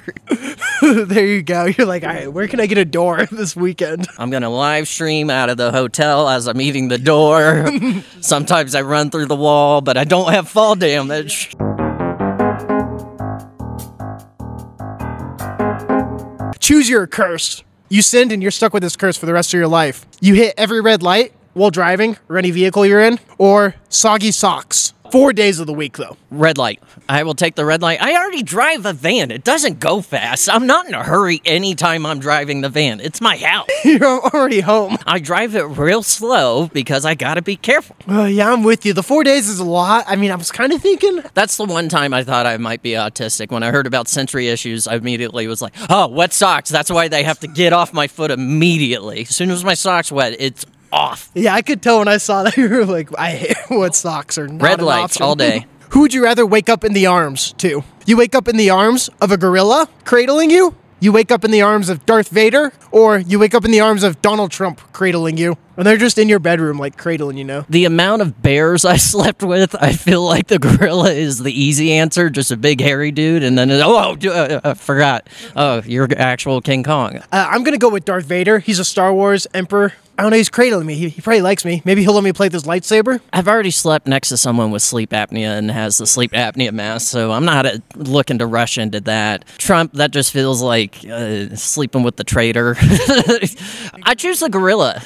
there 0.80 1.26
you 1.26 1.42
go. 1.42 1.64
You're 1.66 1.86
like, 1.86 2.02
all 2.02 2.10
right, 2.10 2.32
where 2.32 2.48
can 2.48 2.60
I 2.60 2.66
get 2.66 2.78
a 2.78 2.84
door 2.84 3.26
this 3.26 3.54
weekend? 3.54 4.08
I'm 4.18 4.30
gonna 4.30 4.50
live 4.50 4.88
stream 4.88 5.30
out 5.30 5.48
of 5.48 5.56
the 5.56 5.70
hotel 5.70 6.28
as 6.28 6.48
I'm 6.48 6.60
eating 6.60 6.88
the 6.88 6.98
door. 6.98 7.66
Sometimes 8.20 8.74
I 8.74 8.82
run 8.82 9.10
through 9.10 9.26
the 9.26 9.36
wall, 9.36 9.80
but 9.80 9.96
I 9.96 10.04
don't 10.04 10.32
have 10.32 10.48
fall 10.48 10.74
damage. 10.74 11.54
Choose 16.60 16.88
your 16.88 17.06
curse. 17.06 17.62
You 17.88 18.02
sinned 18.02 18.32
and 18.32 18.42
you're 18.42 18.50
stuck 18.50 18.72
with 18.72 18.82
this 18.82 18.96
curse 18.96 19.16
for 19.16 19.26
the 19.26 19.32
rest 19.34 19.54
of 19.54 19.58
your 19.58 19.68
life. 19.68 20.04
You 20.20 20.34
hit 20.34 20.54
every 20.56 20.80
red 20.80 21.02
light 21.02 21.32
while 21.54 21.70
driving 21.70 22.18
or 22.28 22.38
any 22.38 22.50
vehicle 22.50 22.84
you're 22.84 23.00
in, 23.00 23.18
or 23.38 23.74
soggy 23.88 24.30
socks. 24.30 24.92
Four 25.14 25.32
days 25.32 25.60
of 25.60 25.68
the 25.68 25.72
week, 25.72 25.96
though. 25.96 26.16
Red 26.32 26.58
light. 26.58 26.82
I 27.08 27.22
will 27.22 27.34
take 27.34 27.54
the 27.54 27.64
red 27.64 27.82
light. 27.82 28.02
I 28.02 28.16
already 28.16 28.42
drive 28.42 28.84
a 28.84 28.92
van. 28.92 29.30
It 29.30 29.44
doesn't 29.44 29.78
go 29.78 30.00
fast. 30.00 30.48
I'm 30.52 30.66
not 30.66 30.88
in 30.88 30.94
a 30.94 31.04
hurry 31.04 31.40
anytime 31.44 32.04
I'm 32.04 32.18
driving 32.18 32.62
the 32.62 32.68
van. 32.68 32.98
It's 32.98 33.20
my 33.20 33.36
house. 33.36 33.68
You're 33.84 34.04
already 34.04 34.58
home. 34.58 34.96
I 35.06 35.20
drive 35.20 35.54
it 35.54 35.62
real 35.62 36.02
slow 36.02 36.66
because 36.66 37.04
I 37.04 37.14
gotta 37.14 37.42
be 37.42 37.54
careful. 37.54 37.94
Uh, 38.08 38.24
yeah, 38.24 38.52
I'm 38.52 38.64
with 38.64 38.84
you. 38.84 38.92
The 38.92 39.04
four 39.04 39.22
days 39.22 39.48
is 39.48 39.60
a 39.60 39.64
lot. 39.64 40.04
I 40.08 40.16
mean, 40.16 40.32
I 40.32 40.34
was 40.34 40.50
kind 40.50 40.72
of 40.72 40.82
thinking, 40.82 41.22
That's 41.34 41.58
the 41.58 41.64
one 41.64 41.88
time 41.88 42.12
I 42.12 42.24
thought 42.24 42.46
I 42.46 42.56
might 42.56 42.82
be 42.82 42.92
autistic. 42.92 43.52
When 43.52 43.62
I 43.62 43.70
heard 43.70 43.86
about 43.86 44.08
sensory 44.08 44.48
issues, 44.48 44.88
I 44.88 44.96
immediately 44.96 45.46
was 45.46 45.62
like, 45.62 45.74
oh, 45.90 46.08
wet 46.08 46.32
socks. 46.32 46.70
That's 46.70 46.90
why 46.90 47.06
they 47.06 47.22
have 47.22 47.38
to 47.40 47.46
get 47.46 47.72
off 47.72 47.92
my 47.92 48.08
foot 48.08 48.32
immediately. 48.32 49.20
As 49.20 49.36
soon 49.36 49.52
as 49.52 49.62
my 49.62 49.74
socks 49.74 50.10
wet, 50.10 50.34
it's 50.40 50.66
off. 50.94 51.30
yeah, 51.34 51.54
I 51.54 51.62
could 51.62 51.82
tell 51.82 51.98
when 51.98 52.08
I 52.08 52.16
saw 52.18 52.44
that 52.44 52.56
you 52.56 52.68
were 52.68 52.84
like, 52.86 53.08
I 53.18 53.30
hate 53.32 53.56
what 53.68 53.94
socks 53.94 54.38
are 54.38 54.48
not 54.48 54.62
Red 54.62 54.78
an 54.80 54.86
lights 54.86 55.16
option. 55.16 55.22
all 55.24 55.34
day. 55.34 55.66
Who 55.90 56.00
would 56.00 56.14
you 56.14 56.24
rather 56.24 56.46
wake 56.46 56.68
up 56.68 56.84
in 56.84 56.92
the 56.92 57.06
arms 57.06 57.52
to? 57.58 57.84
You 58.06 58.16
wake 58.16 58.34
up 58.34 58.48
in 58.48 58.56
the 58.56 58.70
arms 58.70 59.10
of 59.20 59.30
a 59.30 59.36
gorilla 59.36 59.88
cradling 60.04 60.50
you? 60.50 60.74
You 61.00 61.12
wake 61.12 61.30
up 61.30 61.44
in 61.44 61.50
the 61.50 61.62
arms 61.62 61.88
of 61.88 62.04
Darth 62.06 62.28
Vader? 62.28 62.72
Or 62.90 63.18
you 63.18 63.38
wake 63.38 63.54
up 63.54 63.64
in 63.64 63.70
the 63.70 63.80
arms 63.80 64.02
of 64.02 64.20
Donald 64.22 64.50
Trump 64.50 64.80
cradling 64.92 65.36
you? 65.36 65.56
And 65.76 65.86
they're 65.86 65.96
just 65.96 66.18
in 66.18 66.28
your 66.28 66.38
bedroom, 66.38 66.78
like 66.78 66.96
cradling 66.96 67.36
you, 67.36 67.44
know? 67.44 67.64
The 67.68 67.84
amount 67.84 68.22
of 68.22 68.42
bears 68.42 68.84
I 68.84 68.96
slept 68.98 69.42
with, 69.42 69.74
I 69.80 69.92
feel 69.92 70.24
like 70.24 70.48
the 70.48 70.58
gorilla 70.58 71.10
is 71.10 71.38
the 71.38 71.52
easy 71.52 71.92
answer, 71.92 72.30
just 72.30 72.50
a 72.50 72.56
big 72.56 72.80
hairy 72.80 73.10
dude. 73.10 73.42
And 73.42 73.58
then, 73.58 73.70
oh, 73.70 74.16
oh 74.22 74.30
uh, 74.30 74.60
I 74.62 74.74
forgot. 74.74 75.28
Oh, 75.56 75.82
you're 75.84 76.08
actual 76.16 76.60
King 76.60 76.82
Kong. 76.82 77.16
Uh, 77.16 77.48
I'm 77.50 77.64
gonna 77.64 77.78
go 77.78 77.90
with 77.90 78.04
Darth 78.04 78.26
Vader. 78.26 78.58
He's 78.58 78.78
a 78.78 78.84
Star 78.84 79.12
Wars 79.12 79.46
emperor. 79.54 79.92
I 80.16 80.22
don't 80.22 80.30
know, 80.30 80.36
he's 80.36 80.48
cradling 80.48 80.86
me. 80.86 80.94
He, 80.94 81.08
he 81.08 81.20
probably 81.20 81.42
likes 81.42 81.64
me. 81.64 81.82
Maybe 81.84 82.02
he'll 82.02 82.12
let 82.12 82.22
me 82.22 82.32
play 82.32 82.48
this 82.48 82.62
lightsaber. 82.62 83.20
I've 83.32 83.48
already 83.48 83.72
slept 83.72 84.06
next 84.06 84.28
to 84.28 84.36
someone 84.36 84.70
with 84.70 84.82
sleep 84.82 85.10
apnea 85.10 85.58
and 85.58 85.68
has 85.72 85.98
the 85.98 86.06
sleep 86.06 86.30
apnea 86.32 86.72
mask, 86.72 87.08
so 87.08 87.32
I'm 87.32 87.44
not 87.44 87.66
uh, 87.66 87.78
looking 87.96 88.38
to 88.38 88.46
rush 88.46 88.78
into 88.78 89.00
that. 89.02 89.44
Trump, 89.58 89.94
that 89.94 90.12
just 90.12 90.32
feels 90.32 90.62
like 90.62 91.04
uh, 91.04 91.56
sleeping 91.56 92.04
with 92.04 92.14
the 92.14 92.22
traitor. 92.22 92.76
I 94.04 94.14
choose 94.16 94.38
the 94.38 94.48
gorilla. 94.48 95.02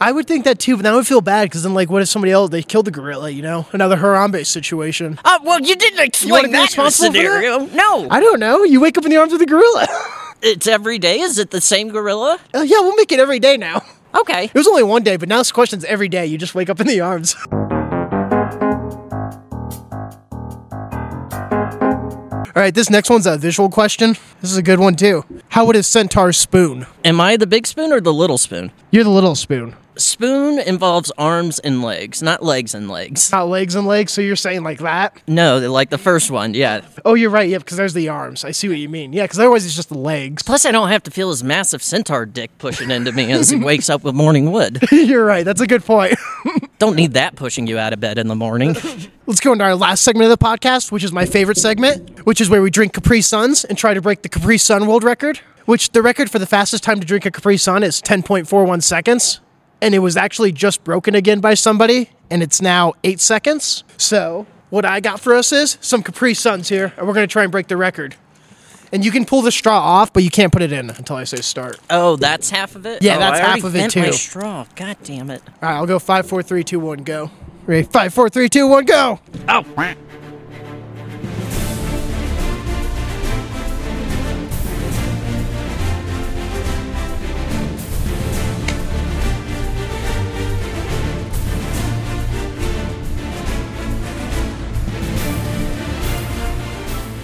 I 0.00 0.11
would 0.12 0.26
think 0.26 0.44
that 0.44 0.58
too, 0.58 0.76
but 0.76 0.82
then 0.82 0.92
I 0.92 0.96
would 0.96 1.06
feel 1.06 1.20
bad 1.20 1.44
because 1.44 1.62
then, 1.62 1.74
like, 1.74 1.90
what 1.90 2.02
if 2.02 2.08
somebody 2.08 2.32
else 2.32 2.50
they 2.50 2.62
killed 2.62 2.86
the 2.86 2.90
gorilla? 2.90 3.30
You 3.30 3.42
know, 3.42 3.66
another 3.72 3.96
Harambe 3.96 4.44
situation. 4.46 5.18
Oh, 5.24 5.40
well, 5.44 5.60
you 5.60 5.76
didn't 5.76 6.00
explain 6.00 6.46
be 6.46 6.52
that 6.52 6.62
responsible 6.62 7.08
for 7.08 7.12
that? 7.12 7.18
scenario. 7.18 7.66
No, 7.66 8.08
I 8.10 8.20
don't 8.20 8.40
know. 8.40 8.64
You 8.64 8.80
wake 8.80 8.96
up 8.98 9.04
in 9.04 9.10
the 9.10 9.16
arms 9.16 9.32
of 9.32 9.38
the 9.38 9.46
gorilla. 9.46 9.86
it's 10.42 10.66
every 10.66 10.98
day. 10.98 11.20
Is 11.20 11.38
it 11.38 11.50
the 11.50 11.60
same 11.60 11.88
gorilla? 11.88 12.38
Uh, 12.54 12.60
yeah, 12.60 12.80
we'll 12.80 12.96
make 12.96 13.12
it 13.12 13.20
every 13.20 13.38
day 13.38 13.56
now. 13.56 13.82
Okay. 14.14 14.44
It 14.44 14.54
was 14.54 14.68
only 14.68 14.82
one 14.82 15.02
day, 15.02 15.16
but 15.16 15.28
now 15.28 15.38
this 15.38 15.52
question's 15.52 15.84
every 15.84 16.08
day. 16.08 16.26
You 16.26 16.36
just 16.36 16.54
wake 16.54 16.68
up 16.68 16.80
in 16.80 16.86
the 16.86 17.00
arms. 17.00 17.34
All 22.54 22.60
right, 22.60 22.74
this 22.74 22.90
next 22.90 23.08
one's 23.08 23.26
a 23.26 23.38
visual 23.38 23.70
question. 23.70 24.10
This 24.42 24.50
is 24.50 24.58
a 24.58 24.62
good 24.62 24.78
one 24.78 24.94
too. 24.94 25.24
How 25.48 25.64
would 25.64 25.74
a 25.74 25.82
centaur 25.82 26.34
spoon? 26.34 26.86
Am 27.02 27.18
I 27.18 27.38
the 27.38 27.46
big 27.46 27.66
spoon 27.66 27.92
or 27.92 28.00
the 28.00 28.12
little 28.12 28.36
spoon? 28.36 28.72
You're 28.90 29.04
the 29.04 29.10
little 29.10 29.34
spoon. 29.34 29.74
Spoon 29.96 30.58
involves 30.58 31.12
arms 31.18 31.58
and 31.58 31.82
legs, 31.82 32.22
not 32.22 32.42
legs 32.42 32.74
and 32.74 32.88
legs. 32.88 33.30
Not 33.30 33.48
legs 33.48 33.74
and 33.74 33.86
legs, 33.86 34.12
so 34.12 34.22
you're 34.22 34.36
saying 34.36 34.62
like 34.62 34.78
that? 34.78 35.20
No, 35.26 35.58
like 35.70 35.90
the 35.90 35.98
first 35.98 36.30
one, 36.30 36.54
yeah. 36.54 36.80
Oh, 37.04 37.14
you're 37.14 37.30
right. 37.30 37.48
Yeah, 37.48 37.58
because 37.58 37.76
there's 37.76 37.92
the 37.92 38.08
arms. 38.08 38.42
I 38.44 38.52
see 38.52 38.68
what 38.68 38.78
you 38.78 38.88
mean. 38.88 39.12
Yeah, 39.12 39.24
because 39.24 39.38
otherwise 39.38 39.66
it's 39.66 39.76
just 39.76 39.90
the 39.90 39.98
legs. 39.98 40.42
Plus, 40.42 40.64
I 40.64 40.72
don't 40.72 40.88
have 40.88 41.02
to 41.04 41.10
feel 41.10 41.28
his 41.28 41.44
massive 41.44 41.82
centaur 41.82 42.24
dick 42.24 42.56
pushing 42.58 42.90
into 42.90 43.12
me 43.12 43.30
as 43.32 43.50
he 43.50 43.56
wakes 43.56 43.90
up 43.90 44.02
with 44.02 44.14
morning 44.14 44.50
wood. 44.50 44.82
you're 44.92 45.24
right. 45.24 45.44
That's 45.44 45.60
a 45.60 45.66
good 45.66 45.84
point. 45.84 46.14
Don't 46.78 46.96
need 46.96 47.12
that 47.12 47.36
pushing 47.36 47.68
you 47.68 47.78
out 47.78 47.92
of 47.92 48.00
bed 48.00 48.18
in 48.18 48.26
the 48.26 48.34
morning. 48.34 48.74
Let's 49.26 49.38
go 49.38 49.52
into 49.52 49.64
our 49.64 49.76
last 49.76 50.02
segment 50.02 50.32
of 50.32 50.36
the 50.36 50.44
podcast, 50.44 50.90
which 50.90 51.04
is 51.04 51.12
my 51.12 51.26
favorite 51.26 51.56
segment, 51.56 52.26
which 52.26 52.40
is 52.40 52.50
where 52.50 52.60
we 52.60 52.70
drink 52.70 52.92
Capri 52.92 53.20
Suns 53.20 53.64
and 53.64 53.78
try 53.78 53.94
to 53.94 54.00
break 54.00 54.22
the 54.22 54.28
Capri 54.28 54.58
Sun 54.58 54.88
world 54.88 55.04
record, 55.04 55.38
which 55.66 55.92
the 55.92 56.02
record 56.02 56.28
for 56.28 56.40
the 56.40 56.46
fastest 56.46 56.82
time 56.82 56.98
to 56.98 57.06
drink 57.06 57.24
a 57.24 57.30
Capri 57.30 57.56
Sun 57.56 57.84
is 57.84 58.02
10.41 58.02 58.82
seconds. 58.82 59.40
And 59.82 59.94
it 59.94 59.98
was 59.98 60.16
actually 60.16 60.52
just 60.52 60.82
broken 60.84 61.14
again 61.14 61.40
by 61.40 61.52
somebody, 61.54 62.08
and 62.30 62.42
it's 62.42 62.62
now 62.62 62.94
eight 63.04 63.20
seconds. 63.20 63.84
So 63.98 64.46
what 64.70 64.86
I 64.86 65.00
got 65.00 65.20
for 65.20 65.34
us 65.34 65.52
is 65.52 65.76
some 65.82 66.02
Capri 66.02 66.32
Suns 66.32 66.70
here, 66.70 66.94
and 66.96 67.06
we're 67.06 67.12
gonna 67.14 67.26
try 67.26 67.42
and 67.42 67.52
break 67.52 67.66
the 67.66 67.76
record. 67.76 68.14
And 68.92 69.04
you 69.04 69.10
can 69.10 69.24
pull 69.24 69.40
the 69.42 69.50
straw 69.52 69.78
off, 69.78 70.12
but 70.12 70.22
you 70.22 70.30
can't 70.30 70.52
put 70.52 70.60
it 70.62 70.70
in 70.70 70.90
until 70.90 71.16
I 71.16 71.24
say 71.24 71.38
start. 71.38 71.78
Oh, 71.90 72.16
that's 72.16 72.50
half 72.50 72.76
of 72.76 72.84
it. 72.86 73.02
Yeah, 73.02 73.16
Oh, 73.16 73.18
that's 73.20 73.40
I 73.40 73.42
half 73.42 73.48
already 73.64 73.66
of 73.66 73.74
it, 73.76 73.78
bent 73.78 73.96
My 73.96 74.06
too. 74.06 74.12
straw. 74.12 74.66
God 74.76 74.96
damn 75.02 75.30
it. 75.30 75.42
All 75.46 75.68
right, 75.68 75.76
I'll 75.76 75.86
go 75.86 75.98
five, 75.98 76.26
four, 76.26 76.42
three, 76.42 76.62
two, 76.62 76.78
one, 76.78 76.98
go. 77.02 77.30
Ready? 77.66 77.84
Five, 77.84 78.12
four, 78.12 78.28
three, 78.28 78.48
two, 78.48 78.66
one, 78.68 78.84
go. 78.84 79.18
Oh. 79.48 79.64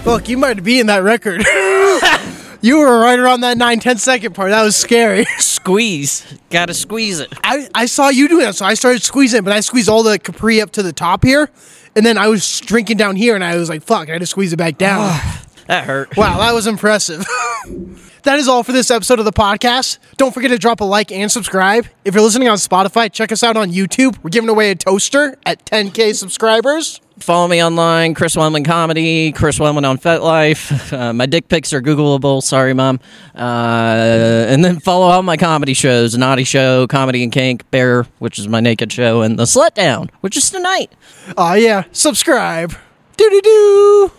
Look, 0.08 0.30
you 0.30 0.38
might 0.38 0.64
be 0.64 0.80
in 0.80 0.86
that 0.86 1.02
record. 1.02 1.44
you 2.62 2.78
were 2.78 2.98
right 2.98 3.18
around 3.18 3.42
that 3.42 3.58
9, 3.58 3.78
10 3.78 3.98
second 3.98 4.34
part. 4.34 4.52
That 4.52 4.62
was 4.62 4.74
scary. 4.74 5.26
Squeeze. 5.38 6.24
Gotta 6.48 6.72
squeeze 6.72 7.20
it. 7.20 7.30
I, 7.44 7.68
I 7.74 7.84
saw 7.84 8.08
you 8.08 8.26
doing 8.26 8.46
that, 8.46 8.54
so 8.54 8.64
I 8.64 8.72
started 8.72 9.02
squeezing, 9.02 9.44
but 9.44 9.52
I 9.52 9.60
squeezed 9.60 9.86
all 9.86 10.02
the 10.02 10.18
Capri 10.18 10.62
up 10.62 10.70
to 10.72 10.82
the 10.82 10.94
top 10.94 11.24
here, 11.24 11.50
and 11.94 12.06
then 12.06 12.16
I 12.16 12.28
was 12.28 12.60
drinking 12.60 12.96
down 12.96 13.16
here, 13.16 13.34
and 13.34 13.44
I 13.44 13.58
was 13.58 13.68
like, 13.68 13.82
fuck, 13.82 14.08
I 14.08 14.12
had 14.12 14.22
to 14.22 14.26
squeeze 14.26 14.54
it 14.54 14.56
back 14.56 14.78
down. 14.78 15.14
That 15.66 15.84
hurt. 15.84 16.16
wow, 16.16 16.38
that 16.38 16.54
was 16.54 16.66
impressive. 16.66 17.26
that 18.22 18.38
is 18.38 18.48
all 18.48 18.62
for 18.62 18.72
this 18.72 18.90
episode 18.90 19.18
of 19.18 19.26
the 19.26 19.32
podcast. 19.34 19.98
Don't 20.16 20.32
forget 20.32 20.50
to 20.50 20.56
drop 20.56 20.80
a 20.80 20.84
like 20.84 21.12
and 21.12 21.30
subscribe. 21.30 21.86
If 22.06 22.14
you're 22.14 22.24
listening 22.24 22.48
on 22.48 22.56
Spotify, 22.56 23.12
check 23.12 23.32
us 23.32 23.42
out 23.42 23.58
on 23.58 23.70
YouTube. 23.70 24.16
We're 24.22 24.30
giving 24.30 24.48
away 24.48 24.70
a 24.70 24.74
toaster 24.74 25.36
at 25.44 25.66
10K 25.66 26.14
subscribers. 26.14 27.02
Follow 27.20 27.48
me 27.48 27.62
online, 27.62 28.14
Chris 28.14 28.36
Wellman 28.36 28.64
Comedy, 28.64 29.32
Chris 29.32 29.58
Wellman 29.58 29.84
on 29.84 29.98
FetLife. 29.98 30.92
Uh, 30.92 31.12
my 31.12 31.26
dick 31.26 31.48
pics 31.48 31.72
are 31.72 31.82
Googleable. 31.82 32.42
Sorry, 32.42 32.72
mom. 32.74 33.00
Uh, 33.34 34.46
and 34.48 34.64
then 34.64 34.80
follow 34.80 35.06
all 35.06 35.22
my 35.22 35.36
comedy 35.36 35.74
shows: 35.74 36.16
Knotty 36.16 36.44
Show, 36.44 36.86
Comedy 36.86 37.22
and 37.22 37.32
Kink, 37.32 37.70
Bare, 37.70 38.04
which 38.18 38.38
is 38.38 38.48
my 38.48 38.60
naked 38.60 38.92
show, 38.92 39.22
and 39.22 39.38
The 39.38 39.44
Slut 39.44 39.74
Down, 39.74 40.10
which 40.20 40.36
is 40.36 40.50
tonight. 40.50 40.92
Aw, 41.36 41.54
yeah, 41.54 41.84
subscribe. 41.92 42.74
Doo 43.16 43.28
doo 43.30 43.40
doo. 43.42 44.17